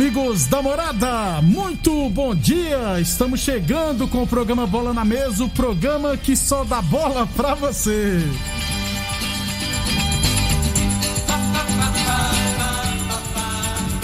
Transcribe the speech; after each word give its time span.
Amigos 0.00 0.46
da 0.46 0.62
morada, 0.62 1.42
muito 1.42 2.08
bom 2.08 2.34
dia! 2.34 2.98
Estamos 2.98 3.40
chegando 3.40 4.08
com 4.08 4.22
o 4.22 4.26
programa 4.26 4.66
Bola 4.66 4.94
na 4.94 5.04
Mesa 5.04 5.44
o 5.44 5.48
programa 5.50 6.16
que 6.16 6.34
só 6.34 6.64
dá 6.64 6.80
bola 6.80 7.28
pra 7.36 7.54
você. 7.54 8.18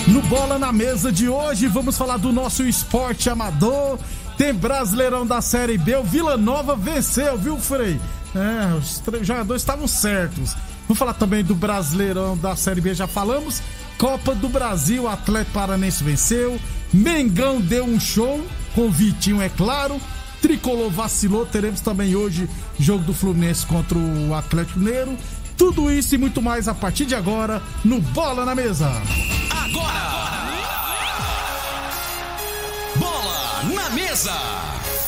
No 0.07 0.21
Bola 0.21 0.59
na 0.59 0.71
Mesa 0.71 1.11
de 1.11 1.31
hoje, 1.31 1.67
vamos 1.67 1.97
falar 1.97 2.19
do 2.19 2.31
nosso 2.31 2.63
esporte 2.65 3.31
amador. 3.31 3.99
Tem 4.37 4.53
Brasileirão 4.53 5.27
da 5.27 5.41
Série 5.41 5.79
B. 5.79 5.97
O 5.97 6.03
Vila 6.03 6.37
Nova 6.37 6.77
venceu, 6.77 7.39
viu, 7.39 7.57
Frei? 7.57 7.99
É, 8.35 8.75
os 8.75 9.03
jogadores 9.27 9.63
estavam 9.63 9.89
certos. 9.89 10.55
Vamos 10.87 10.99
falar 10.99 11.15
também 11.15 11.43
do 11.43 11.55
Brasileirão 11.55 12.37
da 12.37 12.55
Série 12.55 12.83
B, 12.83 12.93
já 12.93 13.07
falamos. 13.07 13.63
Copa 13.99 14.35
do 14.35 14.49
Brasil, 14.49 15.09
Atlético 15.09 15.53
Paranense 15.53 16.05
venceu. 16.05 16.61
Mengão 16.93 17.61
deu 17.61 17.85
um 17.85 17.99
show, 17.99 18.47
com 18.75 18.83
o 18.83 18.91
Vitinho, 18.91 19.41
é 19.41 19.49
claro. 19.49 20.01
Tricolor 20.41 20.91
vacilou. 20.91 21.47
Teremos 21.47 21.81
também 21.81 22.15
hoje 22.15 22.49
jogo 22.79 23.05
do 23.05 23.15
Fluminense 23.15 23.65
contra 23.67 23.97
o 23.97 24.35
Atlético 24.35 24.79
Mineiro. 24.79 25.17
Tudo 25.57 25.91
isso 25.91 26.15
e 26.15 26.19
muito 26.19 26.43
mais 26.43 26.69
a 26.69 26.75
partir 26.75 27.07
de 27.07 27.15
agora 27.15 27.63
no 27.85 28.01
Bola 28.01 28.45
na 28.45 28.55
Mesa. 28.55 28.89
Agora! 29.51 30.17
Bola 32.97 33.63
na 33.75 33.91
mesa! 33.91 34.33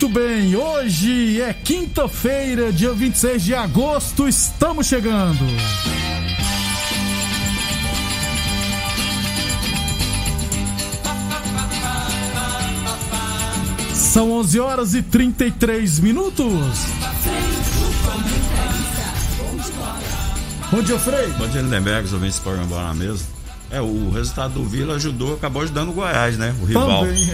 Muito 0.00 0.14
bem, 0.14 0.54
hoje 0.54 1.40
é 1.40 1.52
quinta-feira, 1.52 2.72
dia 2.72 2.92
26 2.92 3.42
de 3.42 3.52
agosto, 3.52 4.28
estamos 4.28 4.86
chegando. 4.86 5.44
São 13.92 14.30
11 14.30 14.60
horas 14.60 14.94
e 14.94 15.02
33 15.02 15.98
minutos. 15.98 16.78
Bom 20.70 20.80
dia, 20.80 20.98
Frei. 21.00 21.26
Bom 21.36 21.48
dia, 21.48 21.60
Lindenberg, 21.60 22.06
os 22.06 22.12
ouvintes 22.12 22.38
do 22.38 22.42
programa 22.44 22.68
Bola 22.68 22.82
na 22.84 22.94
Mesa. 22.94 23.37
É, 23.70 23.82
o 23.82 24.10
resultado 24.10 24.54
do 24.54 24.64
Vila 24.64 24.94
ajudou, 24.94 25.34
acabou 25.34 25.60
ajudando 25.60 25.90
o 25.90 25.92
Goiás, 25.92 26.38
né? 26.38 26.54
O 26.62 26.64
rival. 26.64 27.04
Também. 27.04 27.28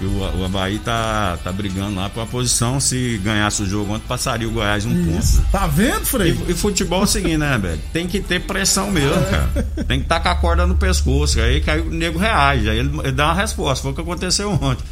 O, 0.00 0.40
o 0.40 0.44
Havaí 0.44 0.78
tá, 0.78 1.38
tá 1.42 1.50
brigando 1.50 1.96
lá 1.96 2.08
por 2.08 2.20
uma 2.20 2.26
posição. 2.26 2.78
Se 2.78 3.18
ganhasse 3.18 3.62
o 3.62 3.66
jogo 3.66 3.92
ontem, 3.94 4.04
passaria 4.06 4.46
o 4.46 4.52
Goiás 4.52 4.86
um 4.86 5.18
Isso. 5.18 5.38
ponto. 5.38 5.50
Tá 5.50 5.66
vendo, 5.66 6.04
Frei? 6.04 6.38
E, 6.46 6.52
e 6.52 6.54
futebol 6.54 7.00
é 7.00 7.04
o 7.04 7.06
seguinte, 7.06 7.36
né, 7.36 7.58
velho? 7.58 7.80
Tem 7.92 8.06
que 8.06 8.20
ter 8.20 8.40
pressão 8.42 8.92
mesmo, 8.92 9.22
cara. 9.24 9.66
Tem 9.88 9.98
que 9.98 10.04
estar 10.04 10.20
com 10.20 10.28
a 10.28 10.34
corda 10.36 10.66
no 10.66 10.76
pescoço. 10.76 11.40
Aí, 11.40 11.60
que 11.60 11.70
aí 11.70 11.80
o 11.80 11.90
nego 11.90 12.18
reage. 12.18 12.70
Aí 12.70 12.78
ele, 12.78 12.96
ele 13.00 13.12
dá 13.12 13.26
uma 13.26 13.34
resposta. 13.34 13.82
Foi 13.82 13.90
o 13.90 13.94
que 13.94 14.00
aconteceu 14.00 14.52
ontem. 14.52 14.84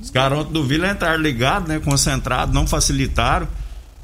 Os 0.00 0.10
caras 0.10 0.38
ontem 0.38 0.52
do 0.52 0.64
Vila 0.64 0.88
entraram 0.88 1.20
ligados, 1.20 1.68
né? 1.68 1.80
Concentrados, 1.80 2.54
não 2.54 2.66
facilitaram. 2.68 3.48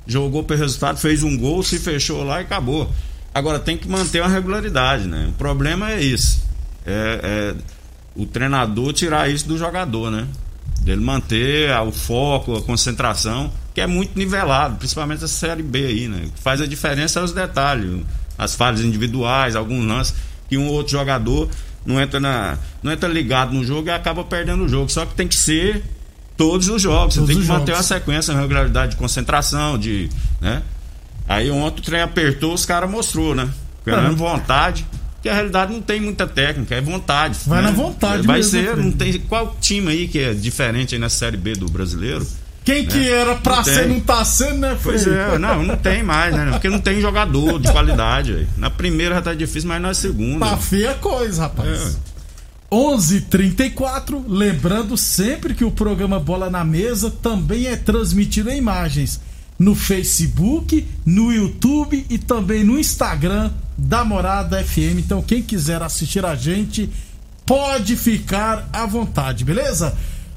Jogou 0.07 0.43
pelo 0.43 0.59
resultado, 0.59 0.99
fez 0.99 1.23
um 1.23 1.39
gol, 1.39 1.63
se 1.63 1.79
fechou 1.79 2.25
lá 2.25 2.41
e 2.41 2.45
acabou. 2.45 2.91
Agora 3.33 3.59
tem 3.59 3.77
que 3.77 3.89
manter 3.89 4.21
uma 4.21 4.29
regularidade, 4.29 5.07
né? 5.07 5.29
O 5.29 5.33
problema 5.33 5.93
é 5.93 6.03
isso. 6.03 6.43
É, 6.85 7.55
é 7.57 7.81
o 8.15 8.27
treinador 8.27 8.93
tirar 8.93 9.31
isso 9.31 9.47
do 9.47 9.57
jogador, 9.57 10.11
né? 10.11 10.27
Dele 10.81 11.01
manter 11.01 11.71
o 11.81 11.93
foco, 11.93 12.57
a 12.57 12.63
concentração, 12.63 13.53
que 13.75 13.81
é 13.81 13.87
muito 13.87 14.19
nivelado, 14.19 14.77
principalmente 14.77 15.23
essa 15.23 15.29
série 15.29 15.63
B 15.63 15.87
aí, 15.87 16.09
né? 16.09 16.25
O 16.27 16.31
que 16.31 16.41
faz 16.41 16.61
a 16.61 16.67
diferença 16.67 17.21
é 17.21 17.23
os 17.23 17.33
detalhes, 17.33 18.03
as 18.37 18.55
falhas 18.55 18.81
individuais, 18.81 19.55
alguns 19.55 19.87
lances 19.87 20.15
que 20.49 20.59
um 20.59 20.67
ou 20.67 20.75
outro 20.75 20.93
jogador 20.93 21.49
não 21.87 22.01
entra 22.01 22.19
na, 22.19 22.59
não 22.83 22.91
entra 22.91 23.09
ligado 23.09 23.53
no 23.55 23.65
jogo 23.65 23.89
e 23.89 23.91
acaba 23.91 24.25
perdendo 24.25 24.65
o 24.65 24.69
jogo. 24.69 24.91
Só 24.91 25.07
que 25.07 25.15
tem 25.15 25.29
que 25.29 25.37
ser 25.37 25.85
todos 26.37 26.69
os 26.69 26.83
jogos. 26.83 27.15
Você 27.15 27.21
Todos 27.21 27.35
tem 27.35 27.43
que 27.43 27.49
manter 27.49 27.73
jogos. 27.73 27.91
uma 27.91 27.99
sequência, 27.99 28.35
uma 28.35 28.41
regularidade 28.41 28.93
de 28.93 28.97
concentração, 28.97 29.79
de, 29.79 30.09
né? 30.41 30.63
Aí 31.29 31.51
ontem 31.51 31.81
o 31.81 31.85
trem 31.85 32.01
apertou, 32.01 32.53
os 32.55 32.67
caras 32.67 32.91
mostrou, 32.91 33.35
né? 33.35 33.49
Querendo 33.85 34.17
vontade. 34.17 34.87
Que 35.23 35.29
a 35.29 35.35
realidade 35.35 35.73
não 35.73 35.83
tem 35.83 36.01
muita 36.01 36.27
técnica, 36.27 36.75
é 36.75 36.81
vontade. 36.81 37.39
Vai 37.47 37.61
né? 37.61 37.69
na 37.69 37.75
vontade 37.77 38.27
Vai 38.27 38.39
mesmo, 38.39 38.51
ser, 38.53 38.73
Fred. 38.73 38.83
não 38.83 38.93
tem. 38.93 39.13
Qual 39.21 39.55
time 39.61 39.91
aí 39.91 40.09
que 40.09 40.19
é 40.19 40.33
diferente 40.33 40.95
aí 40.95 41.01
na 41.01 41.11
Série 41.11 41.37
B 41.37 41.53
do 41.53 41.69
brasileiro? 41.69 42.27
Quem 42.65 42.87
que 42.87 43.09
era 43.11 43.35
pra 43.35 43.57
Não 43.57 43.65
ser 43.65 43.81
tem. 43.81 43.89
não 43.89 44.01
tá 44.01 44.25
sendo, 44.25 44.59
né? 44.59 44.79
Pois 44.83 45.07
é, 45.07 45.39
não, 45.39 45.63
não 45.63 45.77
tem 45.77 46.03
mais, 46.03 46.35
né? 46.35 46.51
Porque 46.53 46.69
não 46.71 46.79
tem 46.81 47.01
jogador 47.01 47.59
de 47.59 47.71
qualidade. 47.71 48.33
aí. 48.33 48.49
Na 48.57 48.71
primeira 48.71 49.15
já 49.17 49.23
tá 49.23 49.35
difícil, 49.35 49.69
mas 49.69 49.81
na 49.83 49.93
segunda. 49.95 50.47
Tá 50.47 50.57
feia 50.57 50.93
a 50.93 50.95
coisa, 50.95 51.43
rapaz. 51.43 51.97
É. 51.97 52.11
11:34, 52.75 54.25
lembrando 54.29 54.97
sempre 54.97 55.55
que 55.55 55.65
o 55.65 55.71
programa 55.71 56.19
Bola 56.21 56.49
na 56.49 56.65
Mesa 56.65 57.11
também 57.11 57.67
é 57.67 57.77
transmitido 57.77 58.51
em 58.51 58.59
imagens 58.59 59.21
no 59.61 59.75
Facebook, 59.75 60.89
no 61.05 61.31
YouTube 61.31 62.07
e 62.09 62.17
também 62.17 62.65
no 62.65 62.81
Instagram 62.81 63.53
da 63.77 64.03
Morada 64.03 64.65
FM. 64.65 65.01
Então 65.01 65.21
quem 65.21 65.43
quiser 65.43 65.83
assistir 65.83 66.25
a 66.25 66.35
gente 66.35 66.89
pode 67.45 67.95
ficar 67.95 68.67
à 68.73 68.87
vontade, 68.87 69.45
beleza? 69.45 69.95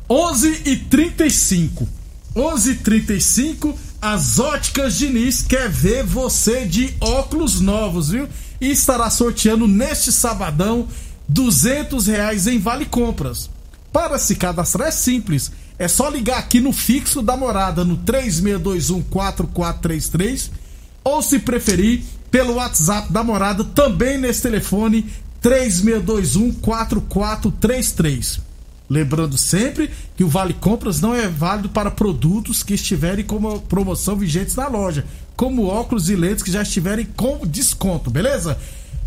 11:35. 0.09 1.87
11:35 2.35 3.73
as 4.01 4.37
óticas 4.37 4.95
Diniz 4.95 5.41
quer 5.41 5.69
ver 5.69 6.03
você 6.03 6.65
de 6.65 6.93
óculos 6.99 7.61
novos, 7.61 8.09
viu? 8.09 8.27
E 8.59 8.71
estará 8.71 9.09
sorteando 9.09 9.65
neste 9.65 10.11
sabadão 10.11 10.89
200 11.29 12.07
reais 12.07 12.45
em 12.45 12.59
vale 12.59 12.83
compras. 12.83 13.49
Para 13.93 14.19
se 14.19 14.35
cadastrar 14.35 14.89
é 14.89 14.91
simples, 14.91 15.49
é 15.77 15.87
só 15.87 16.09
ligar 16.09 16.39
aqui 16.39 16.59
no 16.59 16.73
fixo 16.73 17.21
da 17.21 17.37
morada 17.37 17.83
no 17.83 17.97
36214433 17.97 20.49
ou 21.03 21.21
se 21.21 21.37
preferir 21.39 22.01
pelo 22.29 22.53
WhatsApp 22.55 23.11
da 23.11 23.21
morada 23.23 23.63
também 23.63 24.17
nesse 24.17 24.41
telefone 24.41 25.05
36214433. 25.41 28.41
Lembrando 28.89 29.37
sempre 29.37 29.89
que 30.15 30.23
o 30.23 30.27
Vale 30.27 30.53
Compras 30.53 30.99
não 31.01 31.15
é 31.15 31.27
válido 31.27 31.69
para 31.69 31.91
produtos 31.91 32.63
que 32.63 32.73
estiverem 32.73 33.25
com 33.25 33.59
promoção 33.59 34.15
vigentes 34.15 34.55
na 34.55 34.67
loja, 34.67 35.05
como 35.35 35.65
óculos 35.65 36.09
e 36.09 36.15
lentes 36.15 36.43
que 36.43 36.51
já 36.51 36.61
estiverem 36.61 37.05
com 37.05 37.45
desconto, 37.45 38.09
beleza? 38.09 38.57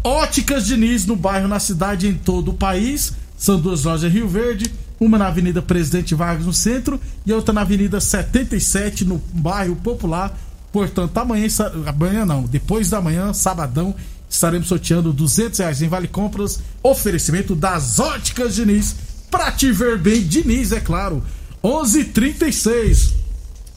Óticas 0.03 0.67
Diniz 0.67 1.07
no 1.07 1.17
bairro, 1.17 1.49
na 1.49 1.59
cidade 1.59 2.07
em 2.09 2.15
todo 2.15 2.53
o 2.53 2.55
país. 2.55 3.13
São 3.37 3.61
duas 3.61 3.85
lojas 3.85 4.13
Rio 4.13 4.29
Verde, 4.29 4.73
uma 4.99 5.19
na 5.19 5.29
Avenida 5.29 5.61
Presidente 5.61 6.15
Vargas 6.15 6.47
no 6.47 6.53
centro 6.53 7.01
e 7.25 7.33
outra 7.33 7.53
na 7.53 7.61
Avenida 7.61 8.01
77 8.01 9.05
no 9.05 9.19
bairro 9.33 9.77
Popular. 9.77 10.37
Portanto, 10.73 11.17
amanhã, 11.19 11.47
amanhã 11.87 12.25
não, 12.25 12.43
depois 12.43 12.91
da 12.91 13.01
manhã, 13.01 13.33
sabadão, 13.33 13.95
estaremos 14.29 14.69
sorteando 14.69 15.13
200 15.13 15.59
reais 15.59 15.83
em 15.83 15.89
Vale 15.89 16.09
Compras. 16.09 16.61
Oferecimento 16.83 17.55
das 17.55 17.99
Óticas 17.99 18.55
Diniz 18.55 18.97
pra 19.31 19.53
te 19.53 19.71
ver 19.71 19.99
bem, 19.99 20.23
Diniz, 20.23 20.73
é 20.73 20.81
claro. 20.81 21.23
11:36. 21.63 23.13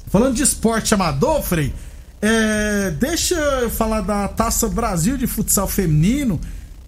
Falando 0.09 0.35
de 0.35 0.43
esporte 0.43 0.93
amador, 0.93 1.41
Frei, 1.43 1.73
é, 2.21 2.91
deixa 2.91 3.35
eu 3.35 3.69
falar 3.69 4.01
da 4.01 4.27
Taça 4.27 4.67
Brasil 4.67 5.17
de 5.17 5.27
futsal 5.27 5.67
feminino. 5.67 6.39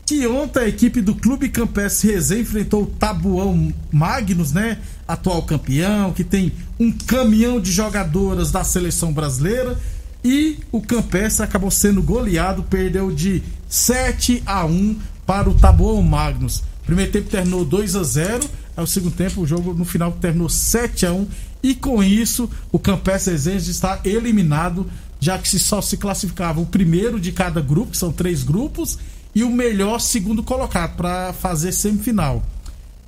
Que 0.06 0.28
ontem 0.28 0.60
a 0.60 0.68
equipe 0.68 1.02
do 1.02 1.16
Clube 1.16 1.50
Campestre 1.50 2.12
Resenha 2.12 2.42
enfrentou 2.42 2.84
o 2.84 2.88
Tabuão 2.88 3.74
Magnus, 3.92 4.52
né? 4.52 4.80
Atual 5.08 5.44
campeão, 5.44 6.12
que 6.12 6.24
tem 6.24 6.52
um 6.80 6.92
caminhão 6.92 7.60
de 7.60 7.72
jogadoras 7.72 8.52
da 8.52 8.64
seleção 8.64 9.14
brasileira. 9.14 9.80
E 10.24 10.60
o 10.72 10.82
Campestre 10.82 11.44
acabou 11.44 11.72
sendo 11.72 12.04
goleado, 12.04 12.64
perdeu 12.64 13.12
de 13.12 13.42
7 13.68 14.44
a 14.46 14.66
1 14.66 15.00
para 15.26 15.50
o 15.50 15.54
Tabuão 15.54 16.02
Magnus. 16.04 16.64
Primeiro 16.86 17.12
tempo 17.12 17.30
terminou 17.30 17.64
2 17.64 17.96
a 17.96 18.04
0 18.04 18.50
Aí 18.76 18.84
o 18.84 18.88
segundo 18.88 19.16
tempo, 19.16 19.42
o 19.42 19.48
jogo 19.48 19.74
no 19.74 19.86
final 19.86 20.12
terminou 20.14 20.50
7 20.50 21.06
a 21.06 21.14
1 21.14 21.28
E 21.64 21.76
com 21.76 22.04
isso, 22.04 22.50
o 22.72 22.80
Campestre 22.80 23.34
Resende 23.34 23.70
está 23.70 24.00
eliminado, 24.04 24.90
já 25.20 25.38
que 25.38 25.48
só 25.60 25.82
se 25.82 25.98
classificava 25.98 26.60
o 26.60 26.66
primeiro 26.66 27.20
de 27.20 27.32
cada 27.32 27.62
grupo, 27.62 27.96
são 27.96 28.12
três 28.12 28.44
grupos, 28.44 28.98
e 29.34 29.44
o 29.44 29.50
melhor 29.50 30.00
segundo 30.00 30.44
colocado 30.44 30.96
para 30.96 31.34
fazer 31.34 31.72
semifinal. 31.72 32.44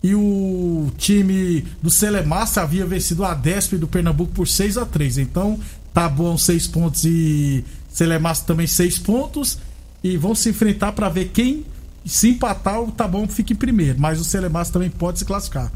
E 0.02 0.14
o 0.14 0.92
time 0.98 1.66
do 1.82 1.90
Celemassa 1.90 2.62
havia 2.62 2.86
vencido 2.86 3.24
a 3.24 3.34
Desp 3.34 3.74
do 3.78 3.88
Pernambuco 3.88 4.34
por 4.34 4.48
6 4.48 4.78
a 4.78 4.86
3 4.86 5.18
Então, 5.20 5.60
tá 5.94 6.10
bom 6.10 6.38
6 6.38 6.68
pontos 6.68 7.06
e 7.06 7.64
Celemassa 7.90 8.44
também 8.46 8.68
6 8.68 9.00
pontos. 9.00 9.58
E 10.04 10.18
vão 10.18 10.36
se 10.36 10.50
enfrentar 10.50 10.92
para 10.92 11.08
ver 11.08 11.30
quem 11.30 11.66
se 12.06 12.30
empatar, 12.30 12.82
o 12.82 12.92
Taboão 12.92 13.28
fica 13.28 13.54
em 13.54 13.56
primeiro, 13.56 14.00
mas 14.00 14.20
o 14.20 14.26
Celemaço 14.26 14.74
também 14.74 14.90
pode 14.90 15.20
se 15.20 15.26
classificar. 15.26 15.72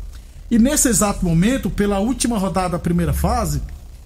E 0.52 0.60
nesse 0.60 0.90
exato 0.90 1.26
momento, 1.26 1.70
pela 1.70 2.00
última 2.00 2.38
rodada 2.38 2.70
da 2.70 2.80
primeira 2.80 3.14
fase, 3.14 3.62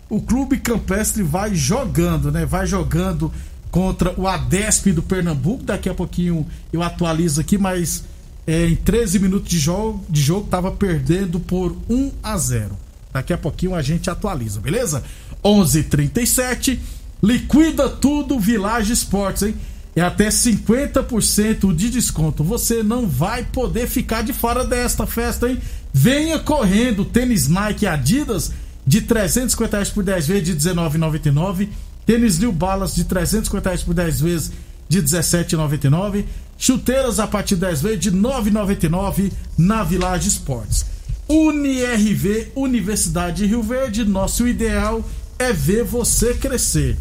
o 0.09 0.21
Clube 0.21 0.59
Campestre 0.59 1.23
vai 1.23 1.55
jogando, 1.55 2.31
né? 2.31 2.45
Vai 2.45 2.67
jogando 2.67 3.31
contra 3.71 4.13
o 4.19 4.27
Adesp 4.27 4.91
do 4.91 5.01
Pernambuco. 5.01 5.63
Daqui 5.63 5.89
a 5.89 5.93
pouquinho 5.93 6.45
eu 6.71 6.83
atualizo 6.83 7.41
aqui, 7.41 7.57
mas 7.57 8.03
é, 8.45 8.67
em 8.67 8.75
13 8.75 9.19
minutos 9.19 9.49
de 9.49 9.57
jogo, 9.57 10.03
de 10.09 10.21
jogo 10.21 10.47
tava 10.47 10.71
perdendo 10.71 11.39
por 11.39 11.75
1 11.89 12.11
a 12.21 12.37
0. 12.37 12.77
Daqui 13.13 13.33
a 13.33 13.37
pouquinho 13.37 13.73
a 13.73 13.81
gente 13.81 14.09
atualiza, 14.09 14.59
beleza? 14.59 15.03
11:37 15.43 16.79
liquida 17.23 17.89
tudo 17.89 18.39
Village 18.39 18.93
Esportes, 18.93 19.43
hein? 19.43 19.55
é 19.95 20.01
até 20.01 20.29
50% 20.29 21.75
de 21.75 21.89
desconto. 21.89 22.43
Você 22.43 22.81
não 22.81 23.07
vai 23.07 23.43
poder 23.43 23.87
ficar 23.87 24.21
de 24.21 24.33
fora 24.33 24.63
desta 24.63 25.05
festa, 25.05 25.49
hein? 25.49 25.59
Venha 25.93 26.39
correndo, 26.39 27.03
tênis 27.03 27.47
Nike 27.47 27.85
Adidas 27.85 28.51
de 28.87 29.01
350 29.01 29.77
reais 29.77 29.89
por 29.89 30.03
10 30.03 30.27
vezes 30.27 30.57
de 30.57 30.69
R$19,99. 30.69 31.69
Tênis 32.05 32.39
New 32.39 32.51
Balance 32.51 32.95
de 32.95 33.03
350 33.03 33.69
reais 33.69 33.83
por 33.83 33.93
10 33.93 34.21
vezes 34.21 34.51
de 34.87 34.99
R$17,99. 34.99 36.25
Chuteiras 36.57 37.19
a 37.19 37.27
partir 37.27 37.55
de 37.55 37.61
10 37.61 37.81
vezes 37.81 37.99
de 37.99 38.09
R$9,99 38.09 39.31
na 39.57 39.83
Village 39.83 40.27
Esportes. 40.27 40.85
UniRV, 41.27 42.51
Universidade 42.55 43.37
de 43.37 43.45
Rio 43.45 43.63
Verde, 43.63 44.03
nosso 44.03 44.47
ideal 44.47 45.03
é 45.39 45.53
ver 45.53 45.83
você 45.83 46.33
crescer. 46.33 46.97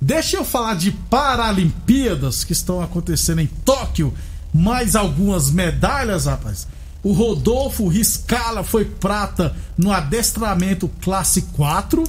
Deixa 0.00 0.36
eu 0.36 0.44
falar 0.44 0.74
de 0.74 0.90
Paralimpíadas 0.90 2.44
que 2.44 2.52
estão 2.52 2.82
acontecendo 2.82 3.40
em 3.40 3.46
Tóquio. 3.64 4.12
Mais 4.52 4.94
algumas 4.94 5.50
medalhas, 5.50 6.26
rapaz. 6.26 6.66
O 7.02 7.12
Rodolfo 7.12 7.86
Riscala 7.88 8.62
foi 8.62 8.84
prata 8.84 9.54
no 9.76 9.92
adestramento 9.92 10.90
classe 11.00 11.42
4. 11.52 12.04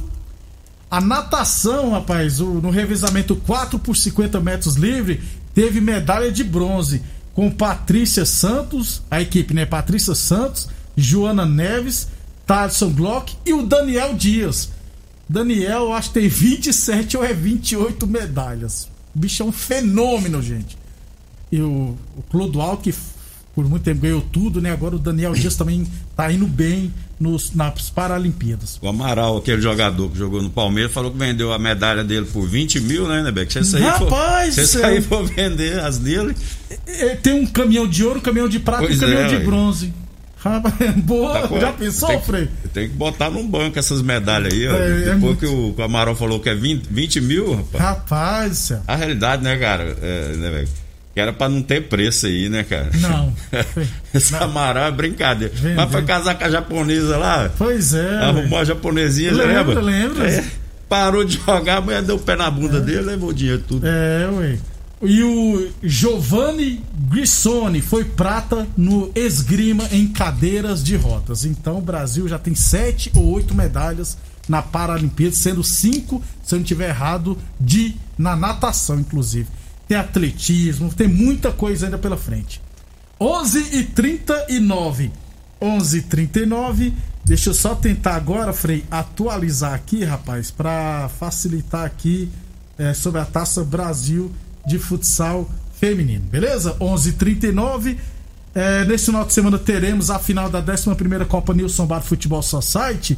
A 0.96 1.02
natação, 1.02 1.90
rapaz, 1.90 2.40
no 2.40 2.70
revezamento 2.70 3.36
4 3.36 3.78
por 3.78 3.98
50 3.98 4.40
metros 4.40 4.76
livre, 4.76 5.22
teve 5.54 5.82
medalha 5.82 6.32
de 6.32 6.42
bronze 6.42 7.02
com 7.34 7.52
Patrícia 7.52 8.26
Santos, 8.26 9.02
a 9.12 9.22
equipe, 9.22 9.54
né? 9.54 9.66
Patrícia 9.66 10.16
Santos, 10.16 10.70
Joana 10.96 11.46
Neves, 11.46 12.08
Thaleson 12.48 12.94
Glock 12.94 13.36
e 13.46 13.52
o 13.52 13.64
Daniel 13.64 14.14
Dias. 14.14 14.72
Daniel, 15.28 15.92
acho 15.92 16.14
que 16.14 16.22
tem 16.22 16.30
27 16.30 17.18
ou 17.18 17.26
é 17.26 17.34
28 17.34 18.08
medalhas. 18.08 18.88
O 19.14 19.20
bicho 19.20 19.44
é 19.44 19.46
um 19.46 19.52
fenômeno, 19.52 20.42
gente. 20.42 20.78
E 21.52 21.60
o, 21.60 21.98
o 22.16 22.22
Clodoal, 22.32 22.78
que 22.78 22.96
por 23.54 23.68
muito 23.68 23.84
tempo 23.84 24.00
ganhou 24.00 24.22
tudo, 24.22 24.62
né? 24.62 24.72
Agora 24.72 24.96
o 24.96 25.00
Daniel 25.00 25.34
Dias 25.34 25.58
também 25.58 25.86
tá 26.16 26.32
indo 26.32 26.48
bem 26.48 26.94
nos, 27.20 27.54
nas 27.54 27.90
Paralimpíadas. 27.90 28.78
O 28.82 28.88
Amaral, 28.88 29.38
aquele 29.38 29.62
jogador 29.62 30.10
que 30.10 30.18
jogou 30.18 30.42
no 30.42 30.50
Palmeiras, 30.50 30.92
falou 30.92 31.12
que 31.12 31.18
vendeu 31.18 31.54
a 31.54 31.60
medalha 31.60 32.04
dele 32.04 32.26
por 32.26 32.48
20 32.48 32.80
mil, 32.82 33.08
né, 33.08 33.24
Nebeck? 33.24 33.52
Se 33.52 33.60
você 33.60 33.80
Rapaz! 33.80 34.56
Se 34.56 34.68
você 34.68 34.80
sair 34.80 35.02
for 35.02 35.26
vender 35.26 35.80
as 35.80 35.98
dele. 35.98 36.36
Tem 37.22 37.34
um 37.34 37.46
caminhão 37.46 37.88
de 37.88 38.04
ouro, 38.04 38.20
um 38.20 38.22
caminhão 38.22 38.50
de 38.50 38.60
prata 38.60 38.86
e 38.86 38.96
um 38.96 39.00
caminhão 39.00 39.22
é, 39.22 39.28
de 39.28 39.46
bronze. 39.46 39.94
Boa, 41.06 41.48
tá 41.48 41.60
já 41.60 41.74
pensou, 41.74 42.08
tem, 42.08 42.22
Frei? 42.22 42.50
Tem 42.72 42.88
que 42.88 42.96
botar 42.96 43.32
num 43.32 43.48
banco 43.48 43.80
essas 43.80 44.02
medalhas 44.02 44.54
aí, 44.54 44.68
ó. 44.68 44.74
É, 44.74 44.76
é 44.76 44.90
Depois 44.90 45.08
é 45.08 45.16
muito... 45.16 45.40
que 45.40 45.46
o, 45.48 45.76
o 45.76 45.82
Amaral 45.82 46.16
falou 46.16 46.40
que 46.40 46.50
é 46.50 46.56
20, 46.56 46.88
20 46.88 47.22
mil, 47.22 47.56
rapaz. 47.56 47.84
Rapaz, 47.84 48.58
céu. 48.58 48.82
A 48.88 48.96
realidade, 48.96 49.44
né, 49.44 49.58
cara? 49.58 49.98
É, 50.02 50.36
né, 50.36 50.52
velho? 50.52 50.85
Que 51.16 51.22
era 51.22 51.32
pra 51.32 51.48
não 51.48 51.64
ter 51.64 51.88
preço 51.88 52.26
aí, 52.26 52.50
né, 52.50 52.66
cara? 52.66 52.92
Não. 52.96 53.34
Amaral 54.42 54.88
é 54.88 54.92
brincadeira. 54.92 55.54
Vendeu. 55.56 55.78
Mas 55.78 55.90
foi 55.90 56.04
casar 56.04 56.38
com 56.38 56.44
a 56.44 56.50
japonesa 56.50 57.16
lá. 57.16 57.50
Pois 57.58 57.94
é. 57.94 58.18
Arrumou 58.18 58.60
a 58.60 58.66
japonesinha, 58.66 59.32
lembra? 59.32 59.80
Lembra, 59.80 59.82
lembra. 59.82 60.30
É, 60.30 60.44
parou 60.90 61.24
de 61.24 61.38
jogar, 61.38 61.78
a 61.78 61.82
mulher 61.82 62.02
deu 62.02 62.18
o 62.18 62.20
pé 62.20 62.36
na 62.36 62.52
bunda 62.52 62.80
é. 62.80 62.82
dele, 62.82 63.02
levou 63.04 63.30
o 63.30 63.34
dinheiro 63.34 63.64
tudo. 63.66 63.88
É, 63.88 64.30
ué. 64.30 64.58
E 65.02 65.24
o 65.24 65.70
Giovanni 65.82 66.84
Grissoni 67.10 67.80
foi 67.80 68.04
prata 68.04 68.68
no 68.76 69.10
esgrima 69.16 69.86
em 69.94 70.10
cadeiras 70.10 70.84
de 70.84 70.98
rodas. 70.98 71.46
Então 71.46 71.78
o 71.78 71.82
Brasil 71.82 72.28
já 72.28 72.38
tem 72.38 72.56
sete 72.56 73.10
ou 73.16 73.32
oito 73.32 73.56
medalhas 73.56 74.18
na 74.50 74.62
Paralimpíada, 74.62 75.34
sendo 75.34 75.64
cinco, 75.64 76.22
se 76.44 76.56
eu 76.56 76.58
não 76.58 76.64
estiver 76.64 76.90
errado, 76.90 77.38
de 77.58 77.96
na 78.18 78.36
natação, 78.36 79.00
inclusive. 79.00 79.48
Tem 79.88 79.98
atletismo, 79.98 80.94
tem 80.94 81.08
muita 81.08 81.52
coisa 81.52 81.86
ainda 81.86 81.98
pela 81.98 82.18
frente. 82.18 82.62
11 83.20 83.78
e 83.78 83.84
39 83.84 85.12
11 85.62 85.98
e 85.98 86.02
39 86.02 86.94
Deixa 87.26 87.50
eu 87.50 87.54
só 87.56 87.74
tentar 87.74 88.16
agora, 88.16 88.54
Frei, 88.54 88.86
atualizar 88.92 89.74
aqui, 89.74 90.04
rapaz, 90.04 90.52
para 90.52 91.10
facilitar 91.10 91.84
aqui 91.84 92.30
é, 92.78 92.94
sobre 92.94 93.20
a 93.20 93.26
Taça 93.26 93.64
Brasil 93.64 94.32
de 94.64 94.78
futsal 94.78 95.50
feminino, 95.74 96.24
beleza? 96.26 96.76
11:39 96.80 97.98
é, 98.54 98.86
nesse 98.86 99.08
final 99.08 99.26
de 99.26 99.34
semana 99.34 99.58
teremos 99.58 100.12
a 100.12 100.20
final 100.20 100.50
da 100.52 100.60
11 100.60 101.26
Copa 101.28 101.52
Nilson 101.52 101.88
Bar 101.88 102.02
Futebol 102.02 102.44
Society. 102.44 103.18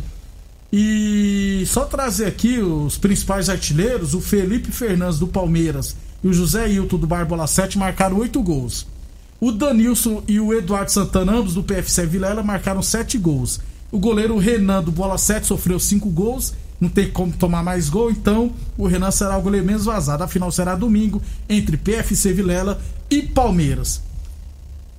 E 0.71 1.63
só 1.67 1.83
trazer 1.85 2.25
aqui 2.25 2.59
os 2.59 2.97
principais 2.97 3.49
artilheiros: 3.49 4.13
o 4.13 4.21
Felipe 4.21 4.71
Fernandes 4.71 5.19
do 5.19 5.27
Palmeiras 5.27 5.95
e 6.23 6.27
o 6.27 6.33
José 6.33 6.69
Hilton 6.69 6.97
do 6.97 7.07
Barbola 7.07 7.47
7 7.47 7.77
marcaram 7.77 8.17
8 8.17 8.41
gols. 8.41 8.87
O 9.39 9.51
Danilson 9.51 10.23
e 10.27 10.39
o 10.39 10.53
Eduardo 10.53 10.91
Santana, 10.91 11.33
ambos 11.33 11.53
do 11.53 11.63
PFC 11.63 12.05
Vilela, 12.05 12.41
marcaram 12.41 12.81
7 12.81 13.17
gols. 13.17 13.59
O 13.91 13.99
goleiro 13.99 14.37
Renan 14.37 14.83
do 14.83 14.91
Bola 14.91 15.17
7 15.17 15.45
sofreu 15.45 15.79
5 15.79 16.09
gols 16.09 16.53
não 16.79 16.89
tem 16.89 17.09
como 17.09 17.31
tomar 17.31 17.63
mais 17.63 17.89
gol, 17.89 18.11
então 18.11 18.51
o 18.77 18.87
Renan 18.87 19.11
será 19.11 19.37
o 19.37 19.41
goleiro 19.41 19.65
menos 19.65 19.85
vazado. 19.85 20.23
A 20.23 20.27
final 20.27 20.51
será 20.51 20.75
domingo 20.75 21.21
entre 21.49 21.75
PFC 21.75 22.33
Vilela 22.33 22.79
e 23.09 23.21
Palmeiras. 23.21 24.01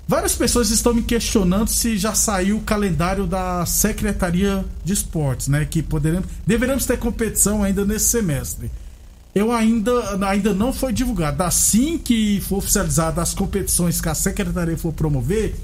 Várias 0.06 0.34
pessoas 0.34 0.70
estão 0.70 0.94
me 0.94 1.02
questionando 1.02 1.68
se 1.68 1.98
já 1.98 2.14
saiu 2.14 2.56
o 2.56 2.62
calendário 2.62 3.26
da 3.26 3.64
Secretaria 3.66 4.64
de 4.82 4.94
Esportes, 4.94 5.48
né? 5.48 5.66
Que 5.66 5.82
poderemos, 5.82 6.26
deveremos 6.46 6.86
ter 6.86 6.98
competição 6.98 7.62
ainda 7.62 7.84
nesse 7.84 8.06
semestre. 8.06 8.70
Eu 9.34 9.52
ainda, 9.52 10.26
ainda 10.26 10.54
não 10.54 10.72
foi 10.72 10.92
divulgado. 10.92 11.42
Assim 11.42 11.98
que 11.98 12.40
for 12.40 12.58
oficializado 12.58 13.20
as 13.20 13.34
competições 13.34 14.00
que 14.00 14.08
a 14.08 14.14
Secretaria 14.14 14.76
for 14.76 14.92
promover, 14.92 15.54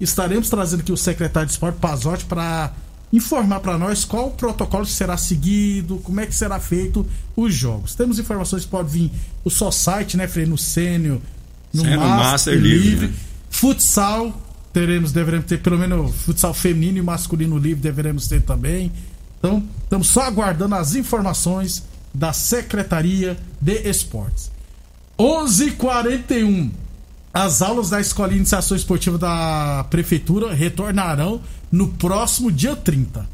estaremos 0.00 0.50
trazendo 0.50 0.80
aqui 0.80 0.92
o 0.92 0.96
secretário 0.96 1.46
de 1.46 1.52
esporte, 1.52 1.78
Pazotti, 1.78 2.24
para 2.24 2.72
informar 3.12 3.60
para 3.60 3.76
nós 3.78 4.04
qual 4.04 4.28
o 4.28 4.30
protocolo 4.30 4.86
será 4.86 5.16
seguido, 5.16 5.98
como 5.98 6.20
é 6.20 6.26
que 6.26 6.34
será 6.34 6.58
feito 6.58 7.06
os 7.36 7.54
jogos. 7.54 7.94
Temos 7.94 8.18
informações 8.18 8.64
que 8.64 8.70
pode 8.70 8.90
vir 8.90 9.10
o 9.44 9.50
só 9.50 9.70
site, 9.70 10.16
né, 10.16 10.26
Frei, 10.26 10.46
no 10.46 10.56
Sênio, 10.56 11.20
no 11.72 11.82
Sênio 11.82 12.00
Master, 12.00 12.24
Master 12.24 12.54
Livre. 12.54 12.88
Livre, 12.88 13.06
né? 13.08 13.14
Futsal, 13.50 14.42
teremos, 14.72 15.12
deveremos 15.12 15.46
ter 15.46 15.58
pelo 15.58 15.78
menos 15.78 16.14
futsal 16.22 16.54
feminino 16.54 16.98
e 16.98 17.02
masculino 17.02 17.58
livre, 17.58 17.82
deveremos 17.82 18.26
ter 18.26 18.40
também. 18.42 18.90
Então, 19.38 19.62
estamos 19.82 20.06
só 20.06 20.22
aguardando 20.22 20.74
as 20.74 20.94
informações 20.94 21.84
da 22.12 22.32
Secretaria 22.32 23.36
de 23.60 23.88
Esportes. 23.88 24.50
11:41 25.18 26.70
As 27.32 27.62
aulas 27.62 27.90
da 27.90 28.00
Escola 28.00 28.30
de 28.30 28.36
Iniciação 28.36 28.76
Esportiva 28.76 29.16
da 29.16 29.86
Prefeitura 29.88 30.52
retornarão 30.52 31.40
no 31.70 31.88
próximo 31.88 32.52
dia 32.52 32.76
30. 32.76 33.26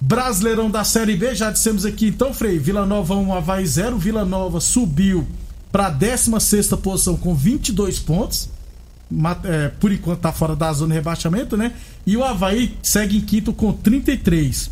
Brasileirão 0.00 0.70
da 0.70 0.84
Série 0.84 1.16
B, 1.16 1.34
já 1.34 1.50
dissemos 1.50 1.84
aqui 1.84 2.06
então, 2.06 2.32
Frei, 2.32 2.58
Vila 2.58 2.86
Nova 2.86 3.16
1, 3.16 3.34
Havaí 3.34 3.66
0, 3.66 3.98
Vila 3.98 4.24
Nova 4.24 4.60
subiu 4.60 5.26
para 5.72 5.86
a 5.86 5.90
16 5.90 6.68
posição 6.80 7.16
com 7.16 7.34
22 7.34 7.98
pontos. 7.98 8.48
É, 9.44 9.68
por 9.80 9.90
enquanto 9.90 10.20
tá 10.20 10.32
fora 10.32 10.54
da 10.54 10.72
zona 10.72 10.92
de 10.92 10.98
rebaixamento, 10.98 11.56
né? 11.56 11.72
E 12.06 12.16
o 12.16 12.22
Havaí 12.22 12.76
segue 12.82 13.16
em 13.16 13.20
quinto 13.20 13.52
com 13.52 13.72
33. 13.72 14.70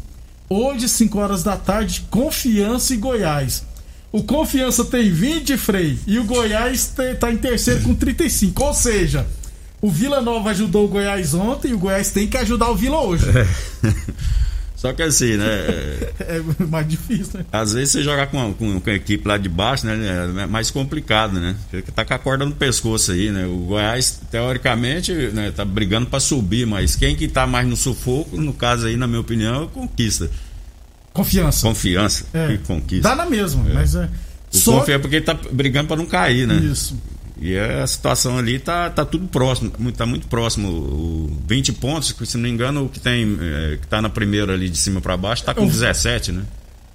Hoje, 0.48 0.88
5 0.88 1.18
horas 1.18 1.42
da 1.42 1.56
tarde, 1.56 2.06
Confiança 2.10 2.94
e 2.94 2.96
Goiás. 2.96 3.64
O 4.12 4.22
Confiança 4.22 4.84
tem 4.84 5.10
20, 5.10 5.56
Frei, 5.56 5.98
e 6.06 6.18
o 6.18 6.24
Goiás 6.24 6.86
te- 6.94 7.14
tá 7.16 7.30
em 7.32 7.36
terceiro 7.36 7.82
com 7.82 7.94
35. 7.94 8.62
Ou 8.64 8.72
seja, 8.72 9.26
o 9.82 9.90
Vila 9.90 10.20
Nova 10.22 10.50
ajudou 10.50 10.84
o 10.84 10.88
Goiás 10.88 11.34
ontem 11.34 11.70
e 11.70 11.74
o 11.74 11.78
Goiás 11.78 12.10
tem 12.10 12.26
que 12.28 12.36
ajudar 12.38 12.70
o 12.70 12.76
Vila 12.76 13.00
hoje. 13.00 13.26
Só 14.76 14.92
que 14.92 15.02
assim, 15.02 15.36
né? 15.36 15.46
É, 16.20 16.40
mais 16.66 16.86
difícil, 16.88 17.38
né? 17.38 17.46
Às 17.52 17.72
vezes 17.72 17.90
você 17.92 18.02
jogar 18.02 18.26
com, 18.28 18.52
com, 18.54 18.80
com 18.80 18.90
a 18.90 18.94
equipe 18.94 19.26
lá 19.26 19.38
de 19.38 19.48
baixo, 19.48 19.86
né? 19.86 19.96
É 20.42 20.46
mais 20.46 20.70
complicado, 20.70 21.40
né? 21.40 21.56
Porque 21.70 21.90
tá 21.90 22.04
com 22.04 22.14
a 22.14 22.18
corda 22.18 22.44
no 22.44 22.52
pescoço 22.52 23.12
aí, 23.12 23.30
né? 23.30 23.46
O 23.46 23.56
Goiás, 23.58 24.20
teoricamente, 24.30 25.12
né, 25.12 25.50
tá 25.50 25.64
brigando 25.64 26.06
pra 26.06 26.20
subir, 26.20 26.66
mas 26.66 26.96
quem 26.96 27.14
que 27.16 27.28
tá 27.28 27.46
mais 27.46 27.66
no 27.66 27.76
sufoco, 27.76 28.36
no 28.40 28.52
caso 28.52 28.86
aí, 28.86 28.96
na 28.96 29.06
minha 29.06 29.20
opinião, 29.20 29.54
é 29.54 29.64
o 29.64 29.68
Conquista. 29.68 30.30
Confiança. 31.12 31.66
Confiança. 31.66 32.26
É. 32.34 32.48
Que 32.48 32.58
conquista. 32.58 33.08
Dá 33.08 33.14
na 33.16 33.26
mesma, 33.26 33.64
mas 33.72 33.94
é. 33.94 34.08
O 34.52 34.56
Só 34.56 34.80
Confiança 34.80 35.00
porque 35.00 35.20
tá 35.20 35.34
brigando 35.34 35.88
pra 35.88 35.96
não 35.96 36.06
cair, 36.06 36.46
né? 36.46 36.56
isso. 36.56 36.96
E 37.38 37.56
a 37.58 37.86
situação 37.86 38.38
ali 38.38 38.58
tá, 38.58 38.88
tá 38.88 39.04
tudo 39.04 39.26
próximo, 39.28 39.70
tá 39.92 40.06
muito 40.06 40.26
próximo. 40.26 40.68
O 40.68 41.36
20 41.46 41.72
pontos, 41.74 42.14
se 42.24 42.36
não 42.36 42.44
me 42.44 42.50
engano, 42.50 42.84
o 42.86 42.88
que 42.88 42.98
tem 42.98 43.36
é, 43.40 43.76
que 43.80 43.86
tá 43.86 44.00
na 44.00 44.08
primeira 44.08 44.54
ali 44.54 44.70
de 44.70 44.78
cima 44.78 45.00
pra 45.00 45.16
baixo 45.16 45.44
tá 45.44 45.54
com 45.54 45.62
Eu- 45.62 45.66
17, 45.68 46.32
né? 46.32 46.42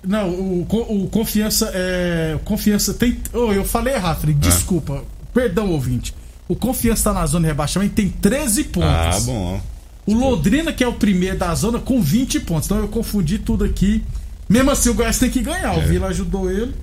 Não, 0.04 0.30
o, 0.30 0.62
o 1.04 1.08
confiança 1.10 1.70
é. 1.76 2.36
Confiança 2.44 2.92
tem. 2.92 3.18
Oh, 3.34 3.54
eu 3.54 3.64
falei 3.64 3.94
errado, 3.94 4.22
Felipe. 4.22 4.40
Desculpa. 4.40 5.04
Perdão, 5.32 5.70
ouvinte. 5.70 6.12
O 6.48 6.56
confiança 6.56 7.04
tá 7.14 7.20
na 7.20 7.26
zona 7.28 7.44
de 7.44 7.48
rebaixamento 7.50 7.94
tem 7.94 8.10
13 8.10 8.64
pontos. 8.66 8.90
Ah, 8.90 9.20
bom. 9.24 9.62
O 10.08 10.14
Londrina, 10.16 10.74
que 10.74 10.84
é 10.84 10.88
o 10.88 10.94
primeiro 10.94 11.38
da 11.38 11.54
zona, 11.54 11.78
com 11.78 12.02
20 12.02 12.40
pontos. 12.40 12.66
Então 12.66 12.80
eu 12.80 12.88
confundi 12.88 13.38
tudo 13.38 13.64
aqui. 13.64 14.04
Mesmo 14.50 14.72
assim, 14.72 14.90
o 14.90 14.96
Goiás 14.96 15.20
tem 15.20 15.30
que 15.30 15.40
ganhar. 15.40 15.76
É. 15.76 15.78
O 15.78 15.88
Vila 15.88 16.08
ajudou 16.08 16.50
ele. 16.50 16.74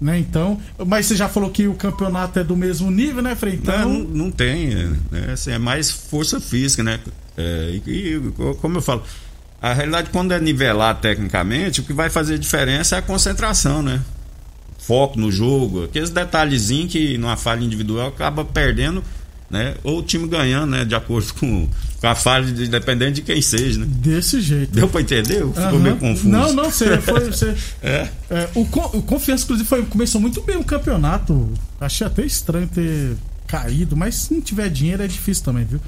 Né, 0.00 0.18
então. 0.18 0.58
Mas 0.86 1.06
você 1.06 1.14
já 1.14 1.28
falou 1.28 1.50
que 1.50 1.68
o 1.68 1.74
campeonato 1.74 2.38
é 2.38 2.44
do 2.44 2.56
mesmo 2.56 2.90
nível, 2.90 3.20
né, 3.22 3.34
Frei? 3.34 3.54
Então. 3.54 3.86
Não, 3.86 3.98
não, 4.00 4.30
tem, 4.30 4.72
é, 4.72 4.86
né? 5.10 5.32
Assim, 5.32 5.50
é 5.50 5.58
mais 5.58 5.90
força 5.90 6.40
física, 6.40 6.82
né? 6.82 7.00
É, 7.36 7.80
e, 7.86 8.14
e, 8.14 8.32
como 8.60 8.78
eu 8.78 8.82
falo, 8.82 9.02
a 9.60 9.74
realidade 9.74 10.08
quando 10.10 10.32
é 10.32 10.40
nivelar 10.40 10.98
tecnicamente, 11.00 11.80
o 11.80 11.84
que 11.84 11.92
vai 11.92 12.08
fazer 12.08 12.38
diferença 12.38 12.96
é 12.96 12.98
a 12.98 13.02
concentração, 13.02 13.82
né? 13.82 14.00
Foco 14.78 15.20
no 15.20 15.30
jogo, 15.30 15.84
aqueles 15.84 16.08
detalhezinhos 16.08 16.90
que 16.90 17.18
numa 17.18 17.36
falha 17.36 17.62
individual 17.62 18.08
acaba 18.08 18.42
perdendo, 18.42 19.04
né? 19.50 19.74
Ou 19.82 19.98
o 19.98 20.02
time 20.02 20.28
ganhando, 20.28 20.70
né? 20.70 20.84
De 20.84 20.94
acordo 20.94 21.34
com, 21.34 21.68
com 22.00 22.06
a 22.06 22.14
falha, 22.14 22.46
de, 22.46 22.68
dependendo 22.68 23.12
de 23.12 23.22
quem 23.22 23.42
seja, 23.42 23.80
né? 23.80 23.86
Desse 23.88 24.40
jeito. 24.40 24.72
Deu 24.72 24.88
pra 24.88 25.00
entender? 25.00 25.44
Ficou 25.46 25.54
Aham. 25.62 25.78
meio 25.78 25.96
confuso. 25.96 26.28
Não, 26.28 26.52
não, 26.52 26.70
você 26.70 26.98
foi. 26.98 27.20
Você, 27.30 27.54
É. 27.82 28.08
É, 28.30 28.48
o, 28.54 28.60
o 28.60 29.02
Confiança, 29.02 29.44
inclusive, 29.44 29.68
foi, 29.68 29.82
começou 29.84 30.20
muito 30.20 30.40
bem 30.42 30.56
o 30.56 30.64
campeonato. 30.64 31.52
Achei 31.80 32.06
até 32.06 32.24
estranho 32.24 32.68
ter 32.68 33.16
caído, 33.46 33.96
mas 33.96 34.14
se 34.14 34.34
não 34.34 34.40
tiver 34.40 34.68
dinheiro 34.68 35.02
é 35.02 35.08
difícil 35.08 35.44
também, 35.44 35.64
viu? 35.64 35.80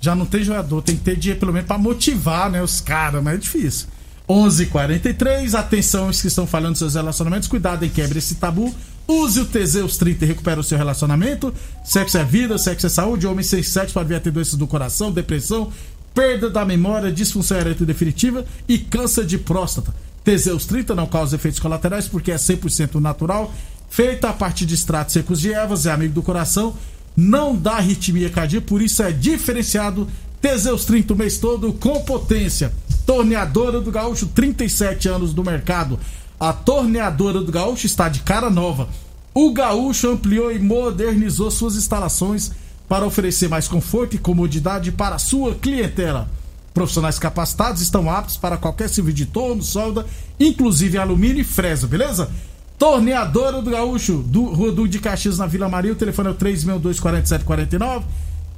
Já 0.00 0.14
não 0.14 0.26
tem 0.26 0.44
jogador, 0.44 0.82
tem 0.82 0.94
que 0.94 1.02
ter 1.02 1.16
dinheiro 1.16 1.40
pelo 1.40 1.52
menos 1.52 1.66
pra 1.66 1.78
motivar, 1.78 2.50
né, 2.50 2.62
os 2.62 2.80
caras, 2.82 3.22
mas 3.22 3.34
é 3.34 3.38
difícil. 3.38 3.86
11:43 4.28 5.54
atenção, 5.54 6.08
os 6.08 6.20
que 6.20 6.26
estão 6.28 6.46
falando 6.46 6.72
dos 6.72 6.78
seus 6.80 6.94
relacionamentos, 6.94 7.48
cuidado 7.48 7.84
em 7.84 7.88
quebre 7.88 8.18
esse 8.18 8.34
tabu. 8.34 8.74
Use 9.08 9.40
o 9.40 9.44
Teseus 9.44 9.96
30 9.96 10.24
e 10.24 10.28
recupera 10.28 10.60
o 10.60 10.64
seu 10.64 10.76
relacionamento. 10.76 11.54
Sexo 11.84 12.18
é 12.18 12.24
vida, 12.24 12.58
sexo 12.58 12.86
é 12.86 12.88
saúde. 12.88 13.26
Homem 13.26 13.44
sem 13.44 13.62
sexo 13.62 13.94
pode 13.94 14.08
vir 14.08 14.16
a 14.16 14.20
ter 14.20 14.32
doenças 14.32 14.54
do 14.54 14.66
coração, 14.66 15.12
depressão, 15.12 15.72
perda 16.12 16.50
da 16.50 16.64
memória, 16.64 17.12
disfunção 17.12 17.58
erétil 17.58 17.86
definitiva 17.86 18.44
e 18.68 18.78
câncer 18.78 19.24
de 19.24 19.38
próstata. 19.38 19.94
Teseus 20.24 20.66
30 20.66 20.94
não 20.94 21.06
causa 21.06 21.36
efeitos 21.36 21.60
colaterais 21.60 22.08
porque 22.08 22.32
é 22.32 22.36
100% 22.36 22.96
natural, 22.96 23.54
feita 23.88 24.28
a 24.28 24.32
partir 24.32 24.66
de 24.66 24.74
extratos 24.74 25.12
secos 25.12 25.40
de 25.40 25.52
ervas, 25.52 25.86
é 25.86 25.92
amigo 25.92 26.14
do 26.14 26.22
coração, 26.22 26.74
não 27.16 27.54
dá 27.54 27.74
arritmia 27.74 28.28
cardíaca, 28.28 28.66
por 28.66 28.82
isso 28.82 29.02
é 29.02 29.12
diferenciado. 29.12 30.08
Teseus 30.40 30.84
30 30.84 31.12
o 31.12 31.16
mês 31.16 31.38
todo 31.38 31.72
com 31.72 32.00
potência. 32.02 32.72
Torneadora 33.06 33.80
do 33.80 33.90
Gaúcho, 33.90 34.26
37 34.26 35.08
anos 35.08 35.32
do 35.32 35.44
mercado. 35.44 35.98
A 36.38 36.52
Torneadora 36.52 37.40
do 37.40 37.50
Gaúcho 37.50 37.86
está 37.86 38.10
de 38.10 38.20
cara 38.20 38.50
nova. 38.50 38.90
O 39.32 39.52
Gaúcho 39.52 40.10
ampliou 40.10 40.52
e 40.52 40.58
modernizou 40.58 41.50
suas 41.50 41.76
instalações 41.76 42.52
para 42.86 43.06
oferecer 43.06 43.48
mais 43.48 43.66
conforto 43.66 44.14
e 44.14 44.18
comodidade 44.18 44.92
para 44.92 45.16
a 45.16 45.18
sua 45.18 45.54
clientela. 45.54 46.28
Profissionais 46.74 47.18
capacitados 47.18 47.80
estão 47.80 48.10
aptos 48.10 48.36
para 48.36 48.58
qualquer 48.58 48.90
serviço 48.90 49.16
de 49.16 49.26
torno, 49.26 49.62
solda, 49.62 50.04
inclusive 50.38 50.98
alumínio 50.98 51.40
e 51.40 51.44
fresa, 51.44 51.86
beleza? 51.86 52.30
Torneadora 52.78 53.62
do 53.62 53.70
Gaúcho, 53.70 54.18
do 54.18 54.52
Rua 54.52 54.72
Duque 54.72 54.90
de 54.90 54.98
Caxias, 54.98 55.38
na 55.38 55.46
Vila 55.46 55.70
Maria. 55.70 55.92
O 55.92 55.96
telefone 55.96 56.28
é 56.28 56.32
o 56.32 56.34
362-4749. 56.34 58.02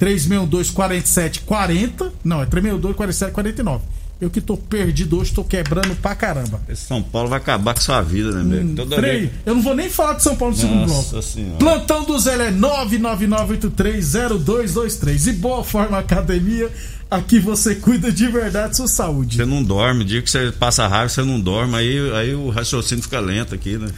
362-4740. 0.01 2.11
Não, 2.25 2.43
é 2.43 2.47
362-4749. 2.47 3.83
Eu 4.21 4.29
que 4.29 4.41
tô 4.41 4.57
perdido 4.57 5.21
hoje, 5.21 5.33
tô 5.33 5.45
quebrando 5.45 5.95
pra 5.95 6.13
caramba. 6.15 6.61
Esse 6.69 6.87
São 6.87 7.01
Paulo 7.01 7.29
vai 7.29 7.39
acabar 7.39 7.73
com 7.73 7.81
sua 7.81 8.03
vida, 8.03 8.33
né, 8.33 8.43
Beco? 8.65 8.75
Toda 8.75 8.97
Frei, 8.97 9.19
vez- 9.21 9.31
eu 9.47 9.55
não 9.55 9.63
vou 9.63 9.77
nem 9.77 9.89
falar 9.89 10.15
de 10.15 10.25
São 10.25 10.35
Paulo 10.35 10.55
no 10.55 10.61
segundo 10.61 10.89
Nossa 10.89 11.11
bloco. 11.13 11.23
Senhora. 11.23 11.57
Plantão 11.59 12.05
do 12.05 12.19
Zé 12.19 12.49
é 12.49 12.51
999830223. 12.51 15.27
E 15.29 15.33
Boa 15.35 15.63
Forma 15.65 15.99
Academia, 15.99 16.71
aqui 17.11 17.39
você 17.39 17.75
cuida 17.77 18.11
de 18.11 18.27
verdade 18.29 18.77
sua 18.77 18.89
saúde. 18.89 19.37
Você 19.37 19.45
não 19.47 19.63
dorme, 19.63 20.05
dia 20.05 20.21
que 20.23 20.31
você 20.31 20.53
passa 20.53 20.87
raiva, 20.87 21.09
você 21.09 21.23
não 21.23 21.41
dorme, 21.41 21.77
aí, 21.77 22.13
aí 22.15 22.35
o 22.35 22.49
raciocínio 22.51 23.03
fica 23.05 23.21
lento 23.21 23.55
aqui, 23.55 23.77
né? 23.79 23.89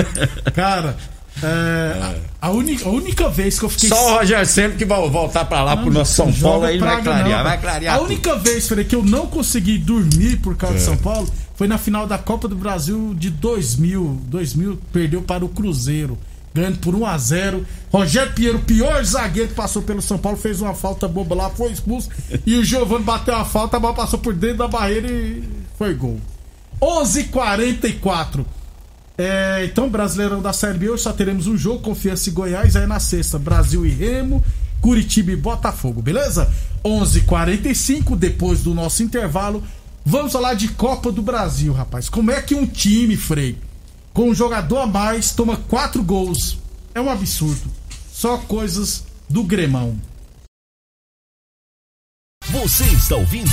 Cara, 0.54 0.96
é, 1.42 2.14
A, 2.40 2.46
a 2.48 2.50
única, 2.50 2.88
a 2.88 2.92
única 2.92 3.28
vez 3.28 3.58
que 3.58 3.64
eu 3.64 3.68
fiquei. 3.68 3.88
Só 3.88 4.14
o 4.14 4.18
Roger 4.18 4.46
sempre 4.46 4.78
que 4.78 4.84
vai 4.84 4.98
voltar 5.08 5.44
pra 5.44 5.62
lá 5.62 5.76
pro 5.76 5.90
nosso 5.92 6.14
São 6.14 6.32
Paulo, 6.32 6.64
aí 6.64 6.78
vai 6.78 7.02
clarear, 7.02 7.38
não, 7.38 7.44
vai 7.44 7.60
clarear. 7.60 7.94
A 7.94 7.98
tudo. 7.98 8.06
única 8.08 8.36
vez, 8.36 8.66
Frei, 8.68 8.84
que 8.84 8.96
eu 8.96 9.02
não 9.02 9.26
consegui 9.26 9.78
dormir 9.78 10.38
por 10.38 10.56
causa 10.56 10.76
de 10.76 10.82
É. 10.82 10.86
São 10.86 10.96
Paulo 10.96 11.28
foi 11.54 11.66
na 11.68 11.78
final 11.78 12.06
da 12.06 12.18
Copa 12.18 12.48
do 12.48 12.54
Brasil 12.56 13.14
de 13.18 13.30
2000. 13.30 14.20
2000 14.26 14.78
perdeu 14.92 15.22
para 15.22 15.44
o 15.44 15.48
Cruzeiro, 15.48 16.18
ganhando 16.54 16.78
por 16.78 16.94
1 16.94 17.04
a 17.06 17.18
0 17.18 17.66
Rogério 17.92 18.32
Pinheiro, 18.32 18.58
pior 18.60 19.02
zagueiro 19.04 19.48
que 19.50 19.54
passou 19.54 19.82
pelo 19.82 20.00
São 20.02 20.18
Paulo, 20.18 20.36
fez 20.38 20.60
uma 20.60 20.74
falta 20.74 21.06
boba 21.06 21.34
lá, 21.34 21.50
foi 21.50 21.70
expulso. 21.72 22.08
e 22.46 22.56
o 22.56 22.64
Giovanni 22.64 23.04
bateu 23.04 23.34
a 23.34 23.44
falta, 23.44 23.76
a 23.76 23.80
bola 23.80 23.94
passou 23.94 24.18
por 24.18 24.32
dentro 24.34 24.58
da 24.58 24.68
barreira 24.68 25.06
e 25.08 25.42
foi 25.78 25.94
gol. 25.94 26.18
11:44 26.80 28.44
é, 29.18 29.64
então, 29.64 29.88
Brasileirão 29.88 30.42
da 30.42 30.52
Série 30.52 30.78
B, 30.78 30.90
hoje 30.90 31.02
só 31.02 31.12
teremos 31.12 31.46
um 31.46 31.56
jogo, 31.56 31.80
Confiança 31.80 32.28
e 32.28 32.32
Goiás, 32.32 32.76
aí 32.76 32.86
na 32.86 33.00
sexta, 33.00 33.38
Brasil 33.38 33.86
e 33.86 33.90
Remo, 33.90 34.44
Curitiba 34.80 35.32
e 35.32 35.36
Botafogo, 35.36 36.02
beleza? 36.02 36.52
11:45 36.84 38.16
depois 38.16 38.62
do 38.62 38.74
nosso 38.74 39.02
intervalo, 39.02 39.62
vamos 40.04 40.32
falar 40.32 40.54
de 40.54 40.68
Copa 40.68 41.10
do 41.10 41.22
Brasil, 41.22 41.72
rapaz. 41.72 42.08
Como 42.08 42.30
é 42.30 42.40
que 42.42 42.54
um 42.54 42.66
time, 42.66 43.16
Frei, 43.16 43.58
com 44.12 44.30
um 44.30 44.34
jogador 44.34 44.78
a 44.78 44.86
mais, 44.86 45.32
toma 45.32 45.56
quatro 45.56 46.02
gols? 46.02 46.58
É 46.94 47.00
um 47.00 47.10
absurdo. 47.10 47.70
Só 48.12 48.38
coisas 48.38 49.04
do 49.28 49.42
Gremão. 49.42 49.98
Você 52.48 52.84
está 52.84 53.16
ouvindo 53.16 53.50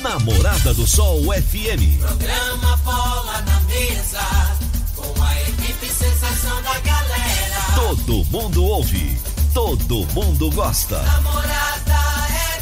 Namorada 0.00 0.72
do 0.72 0.86
Sol 0.86 1.24
FM. 1.24 1.98
Programa 1.98 2.76
Bola 2.78 3.42
na 3.42 3.60
Mesa, 3.62 4.20
Todo 7.86 8.24
mundo 8.32 8.64
ouve, 8.64 9.16
todo 9.54 10.04
mundo 10.12 10.50
gosta. 10.50 11.00
Namorada 11.02 11.94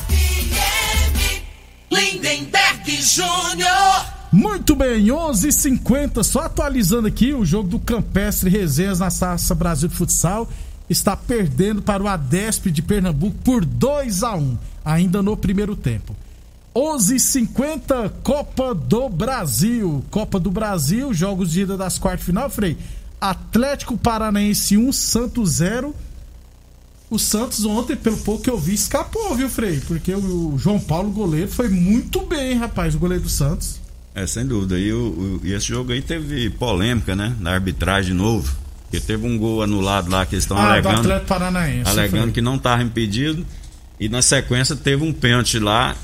FM. 0.07 1.43
Lindenberg 1.91 3.01
Júnior. 3.01 4.05
Muito 4.31 4.77
bem, 4.77 5.07
11:50 5.07 5.47
h 5.47 5.53
50 5.53 6.23
só 6.23 6.41
atualizando 6.41 7.09
aqui 7.09 7.33
o 7.33 7.43
jogo 7.43 7.71
do 7.71 7.81
Campestre 7.81 8.51
Resenhas 8.51 8.99
na 8.99 9.11
Taça 9.11 9.55
Brasil 9.55 9.89
de 9.89 9.95
Futsal. 9.95 10.47
Está 10.91 11.17
perdendo 11.17 11.81
para 11.81 12.03
o 12.03 12.07
Adesp 12.07 12.67
de 12.71 12.83
Pernambuco 12.83 13.39
por 13.43 13.65
2 13.65 14.23
a 14.23 14.37
1 14.37 14.59
ainda 14.85 15.23
no 15.23 15.39
primeiro 15.39 15.75
tempo. 15.75 16.15
11:50 16.75 18.13
Copa 18.23 18.75
do 18.75 19.09
Brasil. 19.09 20.05
Copa 20.11 20.39
do 20.39 20.51
Brasil, 20.51 21.15
jogos 21.15 21.51
de 21.51 21.63
ida 21.63 21.79
das 21.79 21.99
quartas 21.99 22.21
de 22.21 22.27
final, 22.27 22.51
Frei. 22.51 22.77
Atlético 23.21 23.97
Paranaense 23.97 24.77
1, 24.77 24.93
Santos 24.93 25.51
0. 25.53 25.95
O 27.11 27.19
Santos 27.19 27.65
ontem, 27.65 27.97
pelo 27.97 28.17
pouco 28.19 28.43
que 28.43 28.51
eu 28.51 28.59
vi, 28.59 28.75
escapou, 28.75 29.35
viu, 29.37 29.49
Frei? 29.49 29.81
Porque 29.81 30.15
o 30.15 30.57
João 30.59 30.81
Paulo, 30.81 31.11
goleiro, 31.11 31.51
foi 31.51 31.69
muito 31.69 32.23
bem, 32.23 32.57
rapaz, 32.57 32.95
o 32.95 32.99
goleiro 32.99 33.23
do 33.25 33.31
Santos. 33.31 33.81
É, 34.15 34.27
sem 34.27 34.47
dúvida. 34.47 34.79
E, 34.79 34.93
o, 34.93 35.41
e 35.43 35.53
esse 35.53 35.67
jogo 35.67 35.93
aí 35.93 36.01
teve 36.01 36.49
polêmica, 36.51 37.17
né? 37.17 37.35
Na 37.41 37.53
arbitragem 37.53 38.13
de 38.13 38.17
novo. 38.17 38.55
Porque 38.83 39.01
teve 39.01 39.27
um 39.27 39.37
gol 39.37 39.63
anulado 39.63 40.09
lá 40.11 40.25
que 40.25 40.35
eles 40.35 40.45
estão 40.45 40.57
ah, 40.57 40.63
do 40.63 40.69
alegando, 40.73 41.01
Atlético 41.01 41.27
Paranaense. 41.27 41.91
alegando 41.91 42.33
que 42.33 42.41
não 42.41 42.57
estava 42.57 42.83
impedido. 42.83 43.45
E 43.99 44.09
na 44.09 44.23
sequência 44.23 44.77
teve 44.77 45.03
um 45.03 45.13
pênalti 45.13 45.59
lá. 45.59 45.97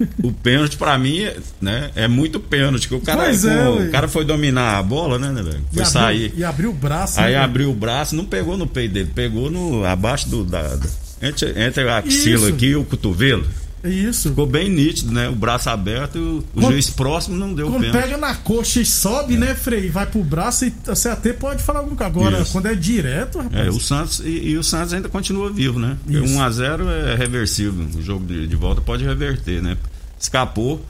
o 0.22 0.32
pênalti, 0.32 0.76
pra 0.76 0.98
mim, 0.98 1.20
é, 1.20 1.36
né, 1.60 1.90
é 1.94 2.08
muito 2.08 2.40
pênalti. 2.40 2.88
Que 2.88 2.94
o 2.94 3.00
cara, 3.00 3.24
Pois 3.24 3.44
é, 3.44 3.68
o, 3.68 3.76
ué. 3.78 3.88
cara 3.88 4.08
foi 4.08 4.24
dominar 4.24 4.78
a 4.78 4.82
bola, 4.82 5.18
né, 5.18 5.28
né, 5.30 5.42
velho? 5.42 5.60
E 5.72 5.74
Foi 5.74 5.82
abriu- 5.84 5.86
sair. 5.86 6.34
E 6.36 6.44
abriu 6.44 6.70
o 6.70 6.74
braço. 6.74 7.20
Aí 7.20 7.32
né, 7.32 7.38
abriu 7.38 7.70
o 7.70 7.74
braço, 7.74 8.14
não 8.16 8.24
pegou 8.24 8.56
no 8.56 8.66
peito 8.66 8.94
dele, 8.94 9.10
pegou 9.14 9.50
no 9.50 9.84
abaixo 9.84 10.28
do. 10.28 10.44
Da, 10.44 10.62
da- 10.76 10.88
entre, 11.22 11.50
entre 11.62 11.86
a 11.88 11.98
axila 11.98 12.46
Isso. 12.46 12.54
aqui 12.54 12.66
e 12.68 12.76
o 12.76 12.84
cotovelo. 12.84 13.44
Isso. 13.84 14.28
Ficou 14.28 14.46
bem 14.46 14.68
nítido, 14.70 15.10
né? 15.12 15.28
O 15.28 15.34
braço 15.34 15.70
aberto 15.70 16.16
e 16.16 16.20
o, 16.20 16.44
Quando- 16.54 16.72
juiz 16.72 16.90
próximo 16.90 17.36
não 17.36 17.54
deu 17.54 17.68
Quando 17.70 17.82
pênalti. 17.84 18.02
pega 18.02 18.16
na 18.18 18.34
coxa 18.34 18.80
e 18.80 18.84
sobe, 18.86 19.36
né, 19.36 19.54
Frei? 19.54 19.88
Vai 19.88 20.06
pro 20.06 20.22
braço 20.22 20.66
e 20.66 20.74
você 20.84 21.08
até 21.08 21.32
pode 21.32 21.62
falar 21.62 21.78
alguma 21.80 21.96
coisa. 21.96 22.10
Agora, 22.10 22.40
Isso. 22.42 22.52
quando 22.52 22.66
é 22.66 22.74
direto, 22.74 23.38
rapaz. 23.38 23.66
É, 23.66 23.70
o 23.70 23.80
Santos 23.80 24.20
e, 24.20 24.28
e 24.50 24.58
o 24.58 24.62
Santos 24.62 24.92
ainda 24.92 25.08
continua 25.08 25.50
vivo, 25.50 25.78
né? 25.78 25.96
Porque 26.04 26.18
Isso. 26.18 26.34
1x0 26.34 26.88
é 27.12 27.14
reversível. 27.14 27.86
O 27.96 28.02
jogo 28.02 28.26
de, 28.26 28.46
de 28.46 28.56
volta 28.56 28.80
pode 28.80 29.04
reverter, 29.04 29.62
né? 29.62 29.76
Escapou 30.18 30.84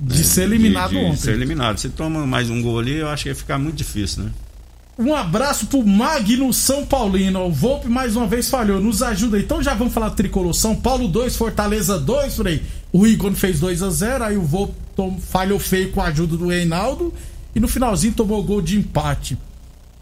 de 0.00 0.24
ser 0.24 0.42
eliminado 0.42 0.90
de, 0.90 0.96
de 0.98 1.04
ontem. 1.04 1.16
ser 1.16 1.32
eliminado. 1.32 1.78
Se 1.78 1.88
toma 1.90 2.26
mais 2.26 2.50
um 2.50 2.60
gol 2.60 2.80
ali, 2.80 2.94
eu 2.96 3.08
acho 3.08 3.22
que 3.22 3.28
ia 3.28 3.34
ficar 3.36 3.56
muito 3.58 3.76
difícil, 3.76 4.24
né? 4.24 4.30
Um 4.98 5.14
abraço 5.14 5.66
pro 5.66 5.84
Magno 5.86 6.52
São 6.54 6.86
Paulino. 6.86 7.40
O 7.46 7.52
Volpe 7.52 7.86
mais 7.88 8.16
uma 8.16 8.26
vez 8.26 8.48
falhou. 8.48 8.80
Nos 8.80 9.02
ajuda. 9.02 9.38
Então 9.38 9.62
já 9.62 9.74
vamos 9.74 9.92
falar 9.92 10.10
tricolor. 10.10 10.54
São 10.54 10.74
Paulo 10.74 11.06
2, 11.06 11.36
Fortaleza 11.36 11.98
2, 11.98 12.36
Frei. 12.36 12.62
O 12.92 13.06
Igor 13.06 13.32
fez 13.32 13.60
2 13.60 13.82
a 13.82 13.90
0 13.90 14.24
Aí 14.24 14.36
o 14.38 14.42
Volpe 14.42 14.74
tom- 14.94 15.18
falhou 15.20 15.58
feio 15.58 15.90
com 15.92 16.00
a 16.00 16.06
ajuda 16.06 16.36
do 16.36 16.48
Reinaldo. 16.48 17.12
E 17.54 17.60
no 17.60 17.68
finalzinho 17.68 18.14
tomou 18.14 18.42
gol 18.42 18.62
de 18.62 18.78
empate. 18.78 19.36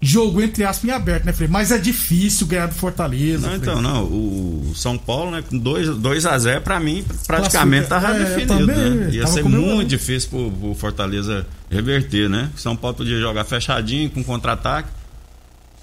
Jogo, 0.01 0.43
entre 0.43 0.65
aspas, 0.65 0.91
em 0.91 0.93
aberto, 0.93 1.25
né, 1.25 1.33
Frei? 1.33 1.49
Mas 1.49 1.73
é 1.73 1.79
difícil 1.79 2.47
ganhar 2.47 2.67
do 2.67 2.75
Fortaleza. 2.75 3.49
Não, 3.49 3.57
então, 3.57 3.81
não. 3.81 4.05
O 4.05 4.73
São 4.77 4.99
Paulo, 4.99 5.31
né, 5.31 5.43
com 5.49 5.59
2x0, 5.59 6.61
pra 6.61 6.79
mim, 6.79 7.03
praticamente 7.27 7.87
Classifica- 7.87 8.13
tava 8.13 8.17
é, 8.17 8.25
definido, 8.37 8.67
também, 8.67 8.91
né? 8.91 9.11
Ia 9.13 9.27
ser 9.27 9.43
muito 9.45 9.89
difícil 9.89 10.29
pro, 10.29 10.51
pro 10.51 10.75
Fortaleza 10.75 11.47
reverter, 11.75 12.29
né? 12.29 12.51
São 12.57 12.77
Paulo 12.77 12.97
podia 12.97 13.21
jogar 13.21 13.45
fechadinho, 13.45 14.09
com 14.11 14.23
contra-ataque. 14.23 14.89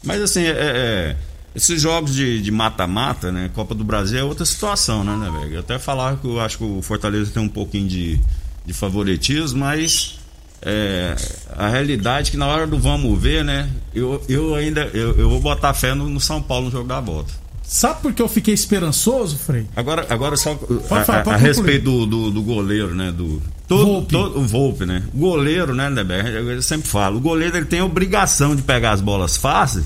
Mas 0.04 0.22
assim, 0.22 0.44
é, 0.44 0.50
é, 0.50 1.15
esses 1.56 1.80
jogos 1.82 2.15
de 2.15 2.50
mata-mata, 2.52 3.32
né? 3.32 3.50
Copa 3.54 3.76
do 3.76 3.84
Brasil 3.84 4.20
é 4.20 4.24
outra 4.24 4.46
situação, 4.46 5.04
né, 5.04 5.15
né, 5.15 5.30
velho? 5.39 5.54
Eu 5.56 5.60
até 5.60 5.78
falar 5.78 6.18
que 6.18 6.26
eu 6.26 6.39
acho 6.39 6.58
que 6.58 6.63
o 6.63 6.82
Fortaleza 6.82 7.32
tem 7.32 7.44
um 7.44 7.50
pouquinho 7.50 7.88
de, 7.88 8.20
de 8.65 8.74
favoritismo, 8.74 9.60
mas 9.60 10.18
é, 10.62 11.15
a 11.58 11.68
realidade 11.68 12.30
é 12.30 12.32
que 12.32 12.38
na 12.38 12.48
hora 12.48 12.65
do 12.65 12.80
vamos 12.80 13.20
ver, 13.22 13.44
né? 13.44 13.70
Eu, 13.94 14.24
eu 14.30 14.56
ainda 14.56 14.82
eu, 14.94 15.15
eu 15.18 15.30
vou 15.30 15.39
botar 15.39 15.74
fé 15.74 15.94
no, 15.94 16.10
no 16.10 16.20
São 16.20 16.42
Paulo 16.42 16.65
no 16.65 16.72
jogo 16.72 16.88
da 16.88 17.00
volta. 17.00 17.34
Sabe 17.63 18.02
por 18.02 18.12
que 18.13 18.22
eu 18.22 18.28
fiquei 18.28 18.54
esperançoso, 18.54 19.38
Frei? 19.38 19.65
Agora, 19.76 20.06
agora 20.10 20.36
só 20.36 20.52
a, 20.54 20.58
falar, 20.88 21.02
a- 21.02 21.06
pode 21.06 21.20
a 21.20 21.22
concluir. 21.22 21.39
respeito 21.39 21.84
do, 21.86 22.06
do, 22.06 22.32
do 22.32 22.42
goleiro, 22.42 22.94
né? 22.94 23.12
Do, 23.12 23.42
todo, 23.78 23.86
Volpe. 23.86 24.12
todo- 24.12 24.40
o 24.40 24.44
Volpe, 24.48 24.86
né? 24.86 25.04
O 25.14 25.18
goleiro, 25.18 25.74
né, 25.74 25.90
Neber? 25.90 26.26
Eu 26.28 26.62
sempre 26.62 26.88
falo, 26.88 27.18
o 27.18 27.22
goleiro 27.22 27.58
ele 27.58 27.66
tem 27.66 27.80
a 27.80 27.86
obrigação 27.86 28.56
de 28.56 28.62
pegar 28.62 28.92
as 28.92 29.02
bolas 29.02 29.38
fáceis 29.38 29.86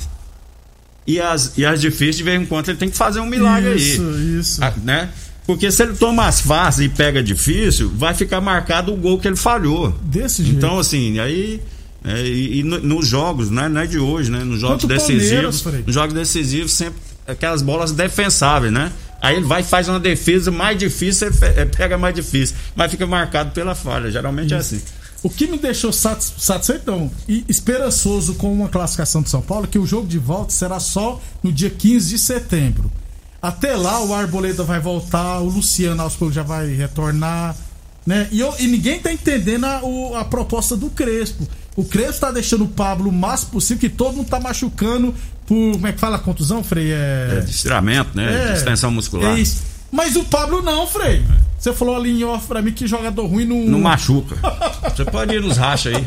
e 1.07 1.19
as, 1.19 1.57
e 1.57 1.65
as 1.65 1.79
difíceis, 1.79 2.17
de 2.17 2.23
vez 2.23 2.41
em 2.41 2.45
quando, 2.45 2.69
ele 2.69 2.77
tem 2.77 2.89
que 2.89 2.97
fazer 2.97 3.19
um 3.19 3.25
milagre 3.27 3.75
isso, 3.75 4.01
aí. 4.01 4.39
isso. 4.39 4.63
Ah, 4.63 4.73
né? 4.83 5.09
Porque 5.45 5.69
se 5.71 5.83
ele 5.83 5.93
toma 5.93 6.25
as 6.25 6.41
fáceis 6.41 6.87
e 6.89 6.89
pega 6.89 7.21
difícil, 7.21 7.91
vai 7.95 8.15
ficar 8.15 8.41
marcado 8.41 8.91
o 8.91 8.97
gol 8.97 9.19
que 9.19 9.27
ele 9.27 9.35
falhou. 9.35 9.91
Desse 10.01 10.43
jeito. 10.43 10.57
Então, 10.57 10.79
assim, 10.79 11.19
aí. 11.19 11.61
é, 12.03 12.21
e 12.25 12.59
e 12.59 12.63
no- 12.63 12.79
nos 12.79 13.07
jogos, 13.07 13.51
né, 13.51 13.69
não 13.69 13.81
é 13.81 13.85
de 13.85 13.99
hoje, 13.99 14.31
né? 14.31 14.39
Nos 14.43 14.59
jogos 14.61 14.81
Contra 14.81 14.97
o 14.97 14.99
Palmeiras, 14.99 15.55
decisivos. 15.61 15.85
Nos 15.85 15.93
jogos 15.93 16.13
decisivos, 16.15 16.71
sempre 16.73 16.99
aquelas 17.27 17.61
bolas 17.61 17.91
defensáveis, 17.91 18.71
né? 18.73 18.91
Aí 19.21 19.37
ele 19.37 19.45
vai 19.45 19.61
e 19.61 19.63
faz 19.63 19.87
uma 19.89 19.99
defesa 19.99 20.51
mais 20.51 20.77
difícil, 20.77 21.27
eh, 21.41 21.65
pega 21.65 21.97
mais 21.97 22.13
difícil. 22.13 22.55
Mas 22.75 22.91
fica 22.91 23.07
marcado 23.07 23.51
pela 23.51 23.73
falha. 23.73 24.11
Geralmente 24.11 24.53
é 24.53 24.57
assim. 24.57 24.81
O 25.23 25.29
que 25.29 25.47
me 25.47 25.57
deixou 25.57 25.91
satis- 25.91 26.33
satisfeito 26.37 26.91
não, 26.91 27.09
e 27.27 27.43
esperançoso 27.49 28.35
com 28.35 28.53
uma 28.53 28.69
classificação 28.69 29.23
de 29.23 29.29
São 29.29 29.41
Paulo 29.41 29.65
é 29.65 29.67
que 29.67 29.79
o 29.79 29.85
jogo 29.85 30.07
de 30.07 30.19
volta 30.19 30.51
será 30.51 30.79
só 30.79 31.19
no 31.41 31.51
dia 31.51 31.69
15 31.71 32.09
de 32.11 32.19
setembro. 32.19 32.91
Até 33.41 33.75
lá 33.75 34.03
o 34.03 34.13
Arboleda 34.13 34.63
vai 34.63 34.79
voltar, 34.79 35.39
o 35.39 35.45
Luciano 35.49 36.01
aos 36.01 36.15
poucos 36.15 36.35
já 36.35 36.43
vai 36.43 36.67
retornar, 36.67 37.55
né? 38.05 38.27
E, 38.31 38.39
eu- 38.39 38.53
e 38.59 38.67
ninguém 38.67 38.99
tá 38.99 39.11
entendendo 39.11 39.65
a, 39.65 39.83
o- 39.83 40.15
a 40.15 40.23
proposta 40.23 40.77
do 40.77 40.91
Crespo. 40.91 41.47
O 41.75 41.83
Crespo 41.83 42.21
tá 42.21 42.31
deixando 42.31 42.63
o 42.65 42.67
Pablo 42.67 43.09
o 43.09 43.13
máximo 43.13 43.51
possível, 43.51 43.81
que 43.81 43.89
todo 43.89 44.15
mundo 44.17 44.29
tá 44.29 44.39
machucando 44.39 45.13
por. 45.47 45.71
Como 45.73 45.87
é 45.87 45.91
que 45.93 45.99
fala 45.99 46.17
contusão, 46.19 46.63
Frei? 46.63 46.91
É, 46.91 47.41
de 47.45 47.51
estiramento, 47.51 48.09
né? 48.15 48.43
É, 48.43 48.47
de 48.51 48.57
extensão 48.57 48.91
muscular. 48.91 49.35
É 49.35 49.39
isso. 49.39 49.63
Mas 49.91 50.15
o 50.15 50.23
Pablo 50.25 50.61
não, 50.61 50.85
Frei. 50.87 51.23
Você 51.57 51.73
falou 51.73 51.95
ali 51.95 52.19
em 52.19 52.23
off 52.23 52.47
pra 52.47 52.61
mim 52.61 52.71
que 52.71 52.85
jogador 52.85 53.25
ruim 53.25 53.45
não. 53.45 53.57
Não 53.65 53.79
machuca. 53.79 54.35
Você 54.95 55.05
pode 55.05 55.33
ir 55.35 55.41
nos 55.41 55.57
rachas 55.57 55.95
aí. 55.95 56.05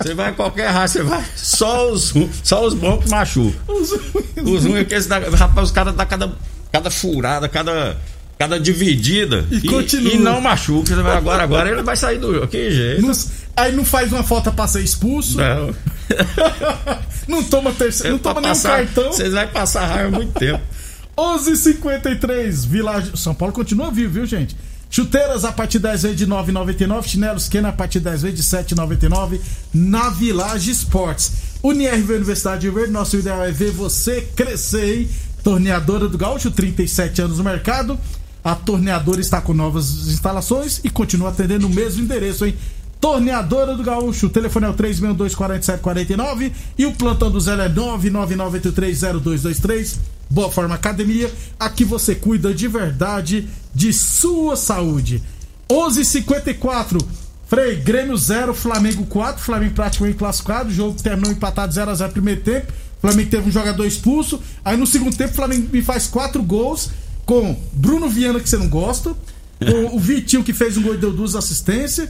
Você 0.00 0.14
vai 0.14 0.30
em 0.30 0.34
qualquer 0.34 0.68
racha, 0.70 0.98
você 0.98 1.02
vai. 1.02 1.24
Só 1.34 1.90
os, 1.90 2.12
só 2.42 2.66
os 2.66 2.74
bons 2.74 3.04
que 3.04 3.10
machucam. 3.10 3.58
Os 3.66 3.90
Os 4.36 4.64
ruins 4.64 4.76
é 4.80 4.84
que 4.84 4.94
eles 4.94 5.06
dá, 5.06 5.18
rapaz, 5.18 5.68
os 5.68 5.72
caras 5.72 5.94
dão 5.94 6.06
cada, 6.06 6.32
cada 6.70 6.90
furada, 6.90 7.48
cada, 7.48 7.96
cada 8.38 8.60
dividida. 8.60 9.46
E 9.50 9.60
continua. 9.62 10.12
e 10.12 10.18
não 10.18 10.40
machuca. 10.40 10.94
Agora, 11.16 11.42
agora 11.42 11.70
ele 11.70 11.82
vai 11.82 11.96
sair 11.96 12.18
do 12.18 12.32
jogo. 12.34 12.46
Que 12.46 12.70
jeito. 12.70 13.02
Não- 13.02 13.12
aí 13.56 13.72
não 13.74 13.84
faz 13.86 14.12
uma 14.12 14.22
falta 14.22 14.52
pra 14.52 14.68
ser 14.68 14.82
expulso, 14.82 15.38
Não. 15.38 15.74
não 17.28 17.42
toma 17.42 17.72
terceiro, 17.72 18.12
não 18.14 18.18
Pra 18.18 18.34
toma 18.34 18.40
nenhum 18.42 18.54
passar- 18.54 18.76
cartão. 18.84 19.12
Vocês 19.12 19.32
vão 19.32 19.48
passar 19.48 19.86
raiva 19.86 20.10
muito 20.10 20.32
tempo. 20.38 20.62
11:53 21.16 22.66
Village 22.66 23.12
São 23.16 23.34
Paulo 23.34 23.52
continua 23.54 23.90
vivo, 23.90 24.12
viu, 24.14 24.26
gente? 24.26 24.56
Chuteiras 24.88 25.44
a 25.44 25.50
partir 25.50 25.78
10 25.80 26.02
vezes 26.02 26.16
de 26.18 26.26
9,99, 26.26 27.02
chinelos 27.08 27.48
Kena 27.48 27.70
a 27.70 27.72
partir 27.72 27.98
10 28.00 28.22
vezes 28.22 28.36
de 28.38 28.42
7,99 28.74 29.40
na 29.74 30.10
Village 30.10 30.70
Esportes. 30.70 31.32
UniRV 31.62 32.14
Universidade 32.14 32.60
de 32.60 32.70
Verde, 32.70 32.92
nosso 32.92 33.16
ideal 33.16 33.42
é 33.42 33.50
ver 33.50 33.72
você 33.72 34.20
crescer, 34.36 35.00
hein? 35.00 35.08
Torneadora 35.42 36.08
do 36.08 36.16
Gaúcho, 36.16 36.50
37 36.50 37.22
anos 37.22 37.38
no 37.38 37.44
mercado. 37.44 37.98
A 38.44 38.54
torneadora 38.54 39.20
está 39.20 39.40
com 39.40 39.52
novas 39.52 40.06
instalações 40.08 40.80
e 40.84 40.90
continua 40.90 41.30
atendendo 41.30 41.66
o 41.66 41.70
mesmo 41.70 42.02
endereço, 42.02 42.46
hein? 42.46 42.54
Torneadora 43.00 43.74
do 43.74 43.82
Gaúcho, 43.82 44.26
o 44.26 44.30
telefone 44.30 44.66
é 44.66 44.70
o 44.70 44.74
362-4749 44.74 46.52
e 46.78 46.86
o 46.86 46.92
plantão 46.92 47.30
do 47.30 47.40
Zé 47.40 47.54
é 47.54 47.68
999830223. 47.68 49.96
Boa 50.28 50.50
Forma 50.50 50.74
Academia, 50.74 51.32
aqui 51.58 51.84
você 51.84 52.14
cuida 52.14 52.52
de 52.52 52.66
verdade 52.66 53.48
de 53.74 53.92
sua 53.92 54.56
saúde. 54.56 55.22
11:54 55.68 56.98
Frei, 57.46 57.76
Grêmio 57.76 58.16
0, 58.16 58.52
Flamengo 58.52 59.06
4, 59.06 59.40
Flamengo 59.40 59.74
praticamente 59.74 60.18
classificado, 60.18 60.68
o 60.68 60.72
jogo 60.72 61.00
terminou 61.00 61.30
empatado 61.30 61.72
0 61.72 61.92
a 61.92 61.94
0 61.94 62.08
no 62.08 62.12
primeiro 62.12 62.40
tempo. 62.40 62.72
Flamengo 63.00 63.30
teve 63.30 63.48
um 63.48 63.52
jogador 63.52 63.86
expulso, 63.86 64.40
aí 64.64 64.76
no 64.76 64.86
segundo 64.86 65.16
tempo 65.16 65.30
o 65.30 65.36
Flamengo 65.36 65.68
me 65.72 65.80
faz 65.80 66.08
quatro 66.08 66.42
gols 66.42 66.90
com 67.24 67.56
Bruno 67.72 68.08
Viana 68.08 68.40
que 68.40 68.48
você 68.48 68.56
não 68.56 68.68
gosta, 68.68 69.14
com 69.60 69.96
o 69.96 70.00
Vitinho 70.00 70.42
que 70.42 70.52
fez 70.52 70.76
um 70.76 70.82
gol 70.82 70.94
e 70.94 70.98
deu 70.98 71.12
duas 71.12 71.36
assistências, 71.36 72.08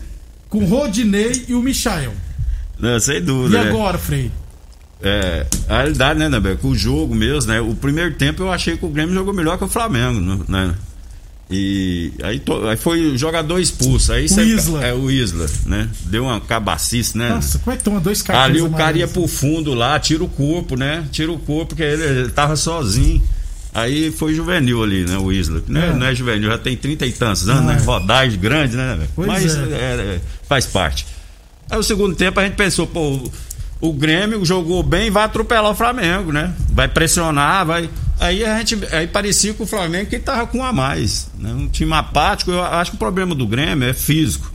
com 0.49 0.59
o 0.59 0.67
Rodinei 0.67 1.45
e 1.49 1.55
o 1.55 1.61
Michael. 1.63 2.13
Não, 2.79 2.99
sem 3.01 3.17
E 3.17 3.21
dúvida. 3.21 3.63
né? 3.65 3.71
agora, 3.71 3.99
Frei? 3.99 4.31
É, 5.03 5.47
a 5.69 5.77
realidade, 5.79 6.19
né, 6.19 6.29
Nabé? 6.29 6.55
Com 6.57 6.69
o 6.69 6.75
jogo 6.75 7.15
mesmo, 7.15 7.51
né? 7.53 7.61
O 7.61 7.75
primeiro 7.75 8.15
tempo 8.15 8.43
eu 8.43 8.51
achei 8.53 8.77
que 8.77 8.85
o 8.85 8.89
Grêmio 8.89 9.15
jogou 9.15 9.33
melhor 9.35 9.59
que 9.59 9.65
o 9.65 9.69
Flamengo, 9.69 10.45
né? 10.49 10.75
E 11.49 12.13
aí, 12.25 12.41
to- 12.41 12.67
aí 12.67 12.77
foi 12.77 13.13
o 13.13 13.17
jogador 13.19 13.61
expulso. 13.61 14.13
Aí 14.13 14.29
cê- 14.29 14.43
Isla. 14.43 14.85
É 14.85 14.93
o 14.93 15.09
Isla, 15.11 15.47
né? 15.65 15.89
Deu 16.07 16.25
uma 16.25 16.41
cabacice, 16.41 17.17
né? 17.17 17.29
Nossa, 17.29 17.59
como 17.61 17.73
é 17.73 17.77
que 17.77 17.85
toma 17.85 18.01
dois 18.01 18.21
cartões 18.21 18.45
Ali 18.51 18.61
o 18.63 18.71
cara 18.77 18.99
ia 18.99 19.07
pro 19.07 19.29
fundo 19.29 19.73
lá, 19.73 19.99
tira 20.01 20.25
o 20.25 20.29
corpo, 20.29 20.77
né? 20.77 21.05
Tira 21.13 21.31
o 21.31 21.39
corpo, 21.39 21.67
porque 21.67 21.83
ele, 21.85 22.03
ele 22.03 22.29
tava 22.31 22.57
sozinho. 22.57 23.23
Aí 23.79 24.11
foi 24.11 24.33
juvenil 24.35 24.83
ali, 24.83 25.05
né? 25.05 25.19
O 25.19 25.31
Isla. 25.31 25.63
Não 25.69 25.81
é, 25.81 25.87
É. 25.89 25.93
não 25.93 26.07
é 26.07 26.15
juvenil, 26.15 26.49
já 26.51 26.57
tem 26.59 26.77
trinta 26.77 27.05
e 27.05 27.13
tantos 27.13 27.49
anos, 27.49 27.63
Não 27.63 27.69
né? 27.73 27.79
é. 27.81 27.85
Rodagem 27.85 28.39
grande, 28.41 28.77
né? 28.77 28.95
velho? 28.97 29.11
Pois 29.15 29.29
Mas 29.29 29.55
é. 29.55 29.59
é, 29.61 29.65
é, 30.17 30.21
faz 30.49 30.65
parte. 30.67 31.07
Aí 31.71 31.79
o 31.79 31.83
segundo 31.83 32.15
tempo 32.17 32.41
a 32.41 32.45
gente 32.45 32.55
pensou, 32.55 32.87
pô, 32.87 33.01
o- 33.17 33.33
o 33.81 33.93
Grêmio 33.93 34.43
jogou 34.45 34.83
bem, 34.83 35.11
vai 35.11 35.25
atropelar 35.25 35.71
o 35.71 35.75
Flamengo, 35.75 36.33
né? 36.33 36.55
Vai 36.71 36.89
pressionar, 36.89 37.67
vai. 37.67 37.91
Aí 38.19 38.43
a 38.45 38.57
gente. 38.59 38.79
Aí 38.93 39.07
parecia 39.07 39.53
que 39.53 39.63
o 39.63 39.67
Flamengo 39.67 40.09
que 40.09 40.19
tava 40.19 40.47
com 40.47 40.59
um 40.59 40.65
a 40.65 40.73
mais. 40.73 41.29
Né? 41.39 41.53
Um 41.53 41.69
time 41.69 41.93
apático. 41.93 42.51
Eu 42.51 42.63
acho 42.65 42.93
que 42.93 42.97
o 42.97 42.99
problema 42.99 43.35
do 43.35 43.47
Grêmio 43.47 43.87
é 43.87 43.93
físico. 43.93 44.51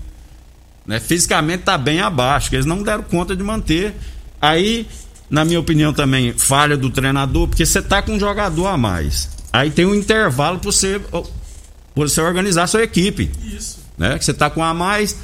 Né? 0.88 1.00
Fisicamente 1.00 1.62
tá 1.62 1.78
bem 1.78 2.02
abaixo, 2.02 2.50
que 2.50 2.56
eles 2.56 2.66
não 2.66 2.82
deram 2.82 3.04
conta 3.04 3.36
de 3.36 3.44
manter. 3.44 3.94
Aí, 4.42 4.88
na 5.32 5.46
minha 5.46 5.62
opinião, 5.62 5.94
também, 5.94 6.34
falha 6.34 6.76
do 6.76 6.90
treinador, 6.90 7.48
porque 7.48 7.66
você 7.66 7.82
tá 7.82 8.02
com 8.02 8.12
um 8.12 8.20
jogador 8.20 8.68
a 8.68 8.78
mais. 8.78 9.30
Aí 9.54 9.72
tem 9.72 9.86
um 9.86 9.96
intervalo 9.96 10.60
para 10.60 10.70
você, 10.70 11.00
pra 11.00 11.24
você 11.96 12.20
organizar 12.20 12.64
a 12.64 12.68
sua 12.68 12.84
equipe 12.84 13.32
Isso. 13.42 13.80
né? 13.98 14.20
Que 14.20 14.26
você 14.26 14.34
tá 14.34 14.50
com 14.50 14.60
um 14.60 14.64
a 14.64 14.74
mais, 14.74 15.18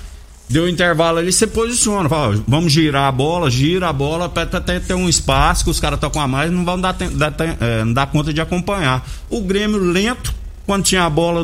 deu 0.47 0.63
um 0.63 0.67
intervalo 0.69 1.17
ali, 1.17 1.33
você 1.33 1.45
posiciona. 1.45 2.07
Fala, 2.07 2.41
vamos 2.47 2.71
girar 2.71 3.09
a 3.09 3.11
bola, 3.11 3.51
gira 3.51 3.89
a 3.89 3.93
bola 3.93 4.29
para 4.29 4.43
até 4.43 4.79
ter 4.79 4.93
um 4.93 5.09
espaço 5.09 5.65
que 5.65 5.69
os 5.69 5.79
caras 5.79 5.97
estão 5.97 6.09
com 6.09 6.21
a 6.21 6.27
mais 6.27 6.49
não 6.49 6.63
vão 6.63 6.79
dar, 6.79 6.93
dar, 6.93 7.33
é, 7.59 7.83
não 7.83 7.91
dar 7.91 8.07
conta 8.07 8.33
de 8.33 8.39
acompanhar. 8.39 9.05
O 9.29 9.41
Grêmio 9.41 9.77
lento, 9.77 10.33
quando 10.65 10.85
tinha 10.85 11.03
a 11.03 11.09
bola, 11.09 11.43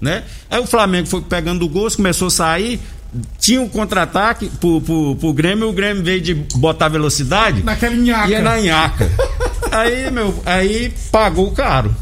né? 0.00 0.24
Aí 0.50 0.60
o 0.60 0.66
Flamengo 0.66 1.06
foi 1.06 1.20
pegando 1.22 1.64
o 1.64 1.68
gol, 1.68 1.88
começou 1.92 2.26
a 2.26 2.32
sair. 2.32 2.80
Tinha 3.38 3.60
um 3.60 3.68
contra-ataque 3.68 4.50
pro, 4.60 4.80
pro, 4.80 5.16
pro 5.16 5.32
Grêmio, 5.32 5.68
o 5.68 5.72
Grêmio 5.72 6.02
veio 6.02 6.20
de 6.20 6.34
botar 6.34 6.88
velocidade 6.88 7.62
Naquela 7.62 7.94
nhaca. 7.94 8.28
ia 8.28 8.40
na 8.40 8.58
nhaca. 8.60 9.10
aí, 9.70 10.10
meu, 10.10 10.42
aí 10.46 10.92
pagou 11.10 11.50
caro, 11.52 11.94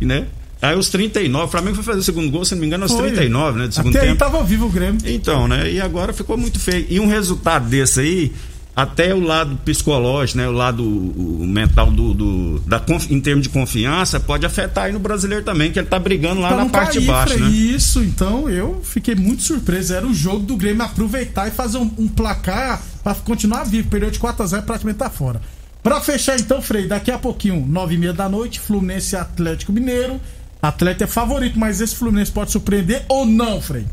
né? 0.00 0.26
Aí 0.60 0.76
os 0.76 0.88
39, 0.88 1.44
o 1.46 1.48
Flamengo 1.48 1.74
foi 1.76 1.84
fazer 1.84 2.00
o 2.00 2.02
segundo 2.02 2.30
gol, 2.30 2.44
se 2.44 2.54
não 2.54 2.60
me 2.62 2.66
engano, 2.66 2.84
aos 2.84 2.92
Foi. 2.92 3.10
39, 3.10 3.58
né? 3.60 3.68
Do 3.68 3.74
segundo 3.74 3.94
Até 3.94 4.06
aí 4.06 4.08
tempo. 4.08 4.18
tava 4.18 4.42
vivo 4.42 4.66
o 4.66 4.70
Grêmio. 4.70 4.98
Então, 5.04 5.46
né? 5.46 5.70
E 5.70 5.80
agora 5.80 6.12
ficou 6.12 6.36
muito 6.36 6.58
feio. 6.58 6.86
E 6.88 6.98
um 6.98 7.06
resultado 7.06 7.68
desse 7.68 8.00
aí, 8.00 8.32
até 8.76 9.14
o 9.14 9.20
lado 9.20 9.56
psicológico, 9.64 10.36
né? 10.38 10.46
O 10.46 10.52
lado 10.52 10.84
o- 10.84 11.46
mental 11.46 11.90
do, 11.90 12.12
do- 12.12 12.60
da 12.60 12.80
em 13.08 13.18
termos 13.20 13.44
de 13.44 13.48
confiança, 13.48 14.20
pode 14.20 14.44
afetar 14.44 14.84
aí 14.84 14.92
no 14.92 14.98
brasileiro 14.98 15.42
também, 15.42 15.72
que 15.72 15.78
ele 15.78 15.86
tá 15.88 15.98
brigando 15.98 16.42
lá 16.42 16.48
Pra 16.48 16.56
na 16.58 16.68
parte 16.68 17.00
de 17.00 17.06
baixo, 17.06 17.38
né? 17.38 17.48
Isso, 17.48 18.04
então 18.04 18.50
eu 18.50 18.82
fiquei 18.84 19.14
muito 19.14 19.42
surpreso. 19.42 19.94
Era 19.94 20.06
o 20.06 20.12
jogo 20.12 20.40
do 20.40 20.56
Grêmio 20.56 20.82
aproveitar 20.82 21.48
e 21.48 21.50
fazer 21.50 21.78
um, 21.78 21.90
um 21.96 22.06
placar 22.06 22.82
pra 23.02 23.14
continuar 23.14 23.64
vivo. 23.64 23.88
Perdeu 23.88 24.10
de 24.10 24.18
4x0 24.18 24.62
praticamente 24.62 24.98
tá 24.98 25.08
fora. 25.08 25.40
Pra 25.82 25.98
fechar 26.00 26.38
então, 26.38 26.60
Frei, 26.60 26.86
daqui 26.86 27.10
a 27.10 27.18
pouquinho, 27.18 27.66
9h30 27.66 28.12
da 28.12 28.28
noite, 28.28 28.60
Fluminense 28.60 29.16
Atlético 29.16 29.72
Mineiro. 29.72 30.20
Atlético 30.60 31.04
é 31.04 31.06
favorito, 31.06 31.58
mas 31.58 31.80
esse 31.80 31.94
Fluminense 31.94 32.30
pode 32.32 32.50
surpreender 32.50 33.04
ou 33.08 33.24
não, 33.24 33.58
Frei? 33.62 33.86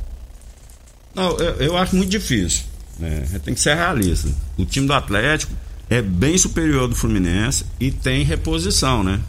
Não, 1.15 1.37
eu, 1.37 1.53
eu 1.57 1.77
acho 1.77 1.95
muito 1.95 2.09
difícil. 2.09 2.63
Né? 3.09 3.41
Tem 3.43 3.53
que 3.53 3.59
ser 3.61 3.75
realista. 3.75 4.29
O 4.57 4.65
time 4.65 4.87
do 4.87 4.93
Atlético 4.93 5.51
é 5.89 6.01
bem 6.01 6.37
superior 6.37 6.87
do 6.87 6.95
Fluminense 6.95 7.65
e 7.79 7.91
tem 7.91 8.23
reposição, 8.23 9.03
né? 9.03 9.19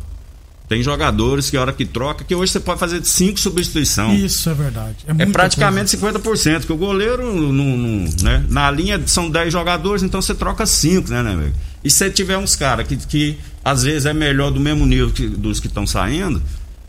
Tem 0.66 0.82
jogadores 0.82 1.50
que 1.50 1.58
a 1.58 1.60
hora 1.60 1.72
que 1.74 1.84
troca, 1.84 2.24
que 2.24 2.34
hoje 2.34 2.50
você 2.52 2.58
pode 2.60 2.80
fazer 2.80 3.04
cinco 3.04 3.38
substituições. 3.38 4.18
Isso 4.22 4.48
é 4.48 4.54
verdade. 4.54 4.96
É, 5.06 5.22
É 5.22 5.26
praticamente 5.26 5.94
50%, 5.94 6.64
que 6.64 6.72
o 6.72 6.76
goleiro, 6.76 7.22
não, 7.52 7.76
não- 7.76 8.10
né? 8.22 8.44
na 8.48 8.70
linha 8.70 9.00
são 9.06 9.28
10 9.28 9.52
jogadores, 9.52 10.02
então 10.02 10.22
você 10.22 10.34
troca 10.34 10.64
5, 10.64 11.10
né, 11.10 11.22
né, 11.22 11.36
velho? 11.36 11.52
E 11.84 11.90
se 11.90 11.98
você 11.98 12.10
tiver 12.10 12.38
uns 12.38 12.56
caras 12.56 12.86
que, 12.88 12.96
que 12.96 13.38
às 13.62 13.82
vezes 13.82 14.06
é 14.06 14.14
melhor 14.14 14.50
do 14.50 14.58
mesmo 14.58 14.86
nível 14.86 15.10
que- 15.10 15.28
dos 15.28 15.60
que 15.60 15.66
estão 15.66 15.86
saindo, 15.86 16.42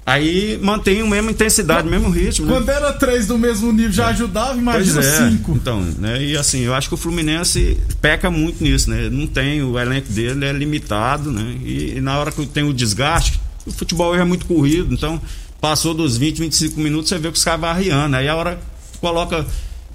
aí 0.05 0.59
mantém 0.61 1.01
a 1.01 1.05
mesma 1.05 1.31
intensidade, 1.31 1.87
o 1.87 1.91
mesmo 1.91 2.09
ritmo. 2.09 2.45
Né? 2.45 2.53
Quando 2.53 2.69
era 2.69 2.93
três 2.93 3.25
do 3.27 3.37
mesmo 3.37 3.71
nível 3.71 3.91
já 3.91 4.07
ajudava, 4.07 4.49
Pois 4.49 4.59
imagina 4.59 4.99
é. 4.99 5.29
cinco. 5.29 5.53
Então, 5.53 5.81
né? 5.81 6.23
E 6.23 6.37
assim, 6.37 6.59
eu 6.61 6.73
acho 6.73 6.87
que 6.87 6.93
o 6.93 6.97
Fluminense 6.97 7.79
peca 8.01 8.29
muito 8.29 8.63
nisso, 8.63 8.89
né? 8.89 9.09
Não 9.09 9.25
tem, 9.25 9.63
o 9.63 9.79
elenco 9.79 10.11
dele 10.11 10.45
é 10.45 10.51
limitado, 10.51 11.31
né? 11.31 11.57
E, 11.63 11.95
e 11.97 12.01
na 12.01 12.19
hora 12.19 12.31
que 12.31 12.45
tem 12.45 12.63
o 12.63 12.73
desgaste, 12.73 13.41
o 13.65 13.71
futebol 13.71 14.11
hoje 14.11 14.21
é 14.21 14.25
muito 14.25 14.45
corrido, 14.45 14.93
então 14.93 15.19
passou 15.59 15.93
dos 15.93 16.17
20, 16.17 16.39
25 16.39 16.79
minutos, 16.79 17.09
você 17.09 17.17
vê 17.17 17.31
que 17.31 17.37
os 17.37 17.43
caras 17.43 17.61
vão 17.61 17.69
arriando. 17.69 18.15
Aí 18.15 18.27
a 18.27 18.35
hora 18.35 18.59
coloca 19.01 19.45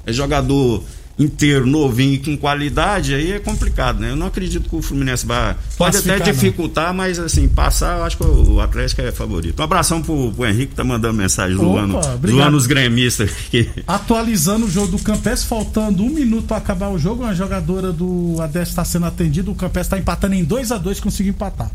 é, 0.04 0.12
jogador 0.12 0.82
inteiro, 1.20 1.66
novinho 1.66 2.14
e 2.14 2.18
com 2.18 2.36
qualidade, 2.36 3.14
aí 3.14 3.32
é 3.32 3.38
complicado, 3.38 4.00
né? 4.00 4.10
Eu 4.10 4.16
não 4.16 4.26
acredito 4.26 4.68
que 4.68 4.74
o 4.74 4.80
Fluminense 4.80 5.26
vai. 5.26 5.54
Pode 5.76 5.98
até 5.98 6.08
Classificar, 6.08 6.18
não. 6.18 6.24
dificultar, 6.24 6.94
mas 6.94 7.18
assim, 7.18 7.46
passar, 7.46 7.98
eu 7.98 8.04
acho 8.04 8.16
que 8.16 8.24
o 8.24 8.60
Atlético 8.60 9.02
é 9.02 9.12
favorito. 9.12 9.60
Um 9.60 9.62
abração 9.62 10.00
pro, 10.00 10.32
pro 10.32 10.46
Henrique 10.46 10.68
que 10.68 10.74
tá 10.74 10.82
mandando 10.82 11.14
mensagem 11.14 11.56
Opa, 11.56 11.64
zoando, 11.64 11.98
obrigado. 11.98 12.40
zoando 12.42 12.56
os 12.56 12.66
gremistas 12.66 13.30
aqui. 13.30 13.68
Atualizando 13.86 14.64
o 14.64 14.70
jogo 14.70 14.96
do 14.96 14.98
Campes, 14.98 15.44
faltando 15.44 16.02
um 16.02 16.10
minuto 16.10 16.46
para 16.46 16.56
acabar 16.56 16.88
o 16.88 16.98
jogo, 16.98 17.22
uma 17.22 17.34
jogadora 17.34 17.92
do 17.92 18.36
Adeste 18.40 18.72
está 18.72 18.84
sendo 18.84 19.04
atendida, 19.06 19.50
o 19.50 19.54
Campes 19.54 19.82
está 19.82 19.98
empatando 19.98 20.34
em 20.34 20.44
2 20.44 20.72
a 20.72 20.78
2 20.78 21.00
conseguiu 21.00 21.32
empatar. 21.32 21.70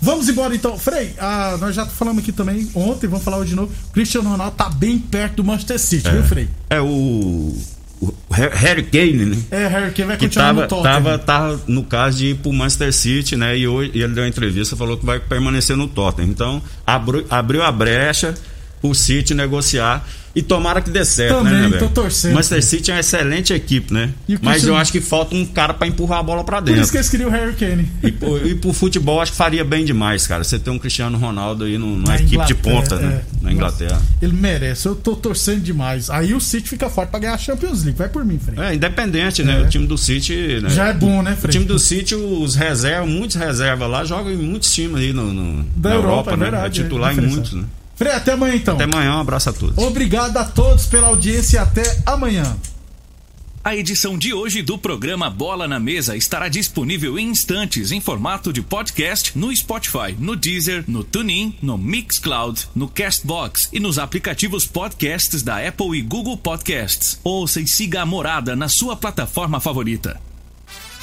Vamos 0.00 0.28
embora 0.30 0.54
então. 0.54 0.78
Frei, 0.78 1.14
ah, 1.18 1.58
nós 1.60 1.74
já 1.74 1.84
falamos 1.84 2.22
aqui 2.22 2.32
também 2.32 2.70
ontem, 2.74 3.06
vamos 3.06 3.22
falar 3.22 3.36
hoje 3.36 3.50
de 3.50 3.56
novo. 3.56 3.70
Cristiano 3.92 4.30
Ronaldo 4.30 4.56
tá 4.56 4.70
bem 4.70 4.98
perto 4.98 5.36
do 5.36 5.44
Manchester 5.44 5.78
City, 5.78 6.08
viu, 6.08 6.22
Frei? 6.22 6.48
É 6.70 6.80
o, 6.80 7.54
o 8.00 8.14
Harry 8.30 8.82
Kane, 8.84 9.26
né? 9.26 9.36
É, 9.50 9.66
Harry 9.66 9.92
Kane 9.92 10.08
vai 10.08 10.16
Que 10.16 10.24
continuar 10.26 10.46
tava, 10.46 10.62
no 10.62 10.68
Tottenham. 10.68 10.94
tava, 10.94 11.18
tava 11.18 11.60
no 11.66 11.84
caso 11.84 12.18
de 12.18 12.26
ir 12.28 12.36
pro 12.36 12.52
Manchester 12.52 12.92
City, 12.92 13.36
né? 13.36 13.56
E, 13.58 13.68
hoje, 13.68 13.90
e 13.94 14.02
ele 14.02 14.14
deu 14.14 14.22
uma 14.24 14.28
entrevista 14.28 14.74
falou 14.76 14.96
que 14.96 15.04
vai 15.04 15.20
permanecer 15.20 15.76
no 15.76 15.86
Tottenham. 15.86 16.30
Então, 16.30 16.62
abriu, 16.86 17.26
abriu 17.28 17.62
a 17.62 17.70
brecha 17.70 18.34
o 18.82 18.94
City 18.94 19.34
negociar. 19.34 20.06
E 20.34 20.42
tomara 20.42 20.80
que 20.80 20.90
dê 20.90 21.04
certo, 21.04 21.38
Também, 21.38 21.52
né, 21.54 21.68
né, 21.70 21.78
tô 21.78 21.88
torcendo, 21.88 22.34
Manchester. 22.34 22.62
City 22.62 22.90
é 22.90 22.94
uma 22.94 23.00
excelente 23.00 23.52
equipe, 23.52 23.92
né? 23.92 24.10
O 24.28 24.34
Mas 24.42 24.64
eu 24.64 24.76
acho 24.76 24.92
que 24.92 25.00
falta 25.00 25.34
um 25.34 25.44
cara 25.44 25.74
pra 25.74 25.88
empurrar 25.88 26.20
a 26.20 26.22
bola 26.22 26.44
pra 26.44 26.58
Por 26.58 26.66
dentro. 26.66 26.82
isso 26.82 26.92
que 26.92 26.98
eles 26.98 27.08
queriam 27.08 27.28
o 27.28 27.32
Harry 27.32 27.52
Kane. 27.54 27.88
E, 28.02 28.12
pro, 28.12 28.46
e 28.46 28.54
pro 28.54 28.72
futebol 28.72 29.20
acho 29.20 29.32
que 29.32 29.38
faria 29.38 29.64
bem 29.64 29.84
demais, 29.84 30.26
cara. 30.28 30.44
Você 30.44 30.56
ter 30.58 30.70
um 30.70 30.78
Cristiano 30.78 31.18
Ronaldo 31.18 31.64
aí 31.64 31.76
numa 31.76 32.06
Na 32.10 32.14
equipe 32.14 32.28
de 32.28 32.52
Inglaterra, 32.52 32.60
ponta, 32.80 32.96
né? 32.96 33.22
é. 33.22 33.44
Na 33.44 33.52
Inglaterra. 33.52 34.00
Ele 34.22 34.32
merece, 34.34 34.86
eu 34.86 34.94
tô 34.94 35.16
torcendo 35.16 35.60
demais. 35.62 36.08
Aí 36.10 36.32
o 36.32 36.40
City 36.40 36.68
fica 36.68 36.88
forte 36.88 37.10
pra 37.10 37.18
ganhar 37.18 37.34
a 37.34 37.38
Champions 37.38 37.82
League. 37.82 37.98
Vai 37.98 38.08
por 38.08 38.24
mim, 38.24 38.38
Frei. 38.38 38.56
É, 38.64 38.72
independente, 38.74 39.42
né? 39.42 39.58
É. 39.60 39.62
O 39.64 39.68
time 39.68 39.86
do 39.86 39.98
City. 39.98 40.60
Né? 40.62 40.68
Já 40.70 40.88
é 40.88 40.92
bom, 40.92 41.22
né, 41.22 41.32
O 41.32 41.36
Frei? 41.36 41.52
time 41.52 41.64
do 41.64 41.78
City, 41.78 42.14
os 42.14 42.54
reservas, 42.54 43.08
muitos 43.10 43.34
reservas 43.36 43.90
lá, 43.90 44.04
jogam 44.04 44.30
em 44.32 44.36
muitos 44.36 44.72
times 44.72 44.96
aí 44.96 45.12
no, 45.12 45.32
no- 45.32 45.66
na 45.76 45.90
Europa, 45.90 46.30
Europa, 46.30 46.30
é 46.30 46.36
né? 46.36 46.42
verdade, 46.44 46.80
é 46.80 46.84
titular 46.84 47.10
é 47.10 47.14
em 47.14 47.20
muitos, 47.26 47.52
né? 47.54 47.64
Frei, 48.00 48.14
até 48.14 48.32
amanhã 48.32 48.54
então. 48.54 48.76
Até 48.76 48.84
amanhã, 48.84 49.16
um 49.16 49.20
abraço 49.20 49.50
a 49.50 49.52
todos. 49.52 49.76
Obrigado 49.76 50.34
a 50.38 50.42
todos 50.42 50.86
pela 50.86 51.08
audiência 51.08 51.56
e 51.56 51.58
até 51.58 52.02
amanhã. 52.06 52.56
A 53.62 53.76
edição 53.76 54.16
de 54.16 54.32
hoje 54.32 54.62
do 54.62 54.78
programa 54.78 55.28
Bola 55.28 55.68
na 55.68 55.78
Mesa 55.78 56.16
estará 56.16 56.48
disponível 56.48 57.18
em 57.18 57.28
instantes 57.28 57.92
em 57.92 58.00
formato 58.00 58.54
de 58.54 58.62
podcast 58.62 59.36
no 59.36 59.54
Spotify, 59.54 60.16
no 60.18 60.34
Deezer, 60.34 60.82
no 60.88 61.04
TuneIn, 61.04 61.58
no 61.60 61.76
Mixcloud, 61.76 62.68
no 62.74 62.88
Castbox 62.88 63.68
e 63.70 63.78
nos 63.78 63.98
aplicativos 63.98 64.66
podcasts 64.66 65.42
da 65.42 65.58
Apple 65.58 65.98
e 65.98 66.00
Google 66.00 66.38
Podcasts. 66.38 67.20
Ouça 67.22 67.60
e 67.60 67.68
siga 67.68 68.00
a 68.00 68.06
Morada 68.06 68.56
na 68.56 68.70
sua 68.70 68.96
plataforma 68.96 69.60
favorita. 69.60 70.18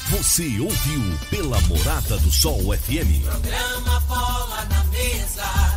Você 0.10 0.60
ouviu 0.60 1.04
pela 1.30 1.60
Morada 1.62 2.18
do 2.18 2.32
Sol 2.32 2.74
FM. 2.76 3.22
Programa 3.24 4.00
Bola 4.08 4.66
na 4.70 4.84
Mesa, 4.86 5.77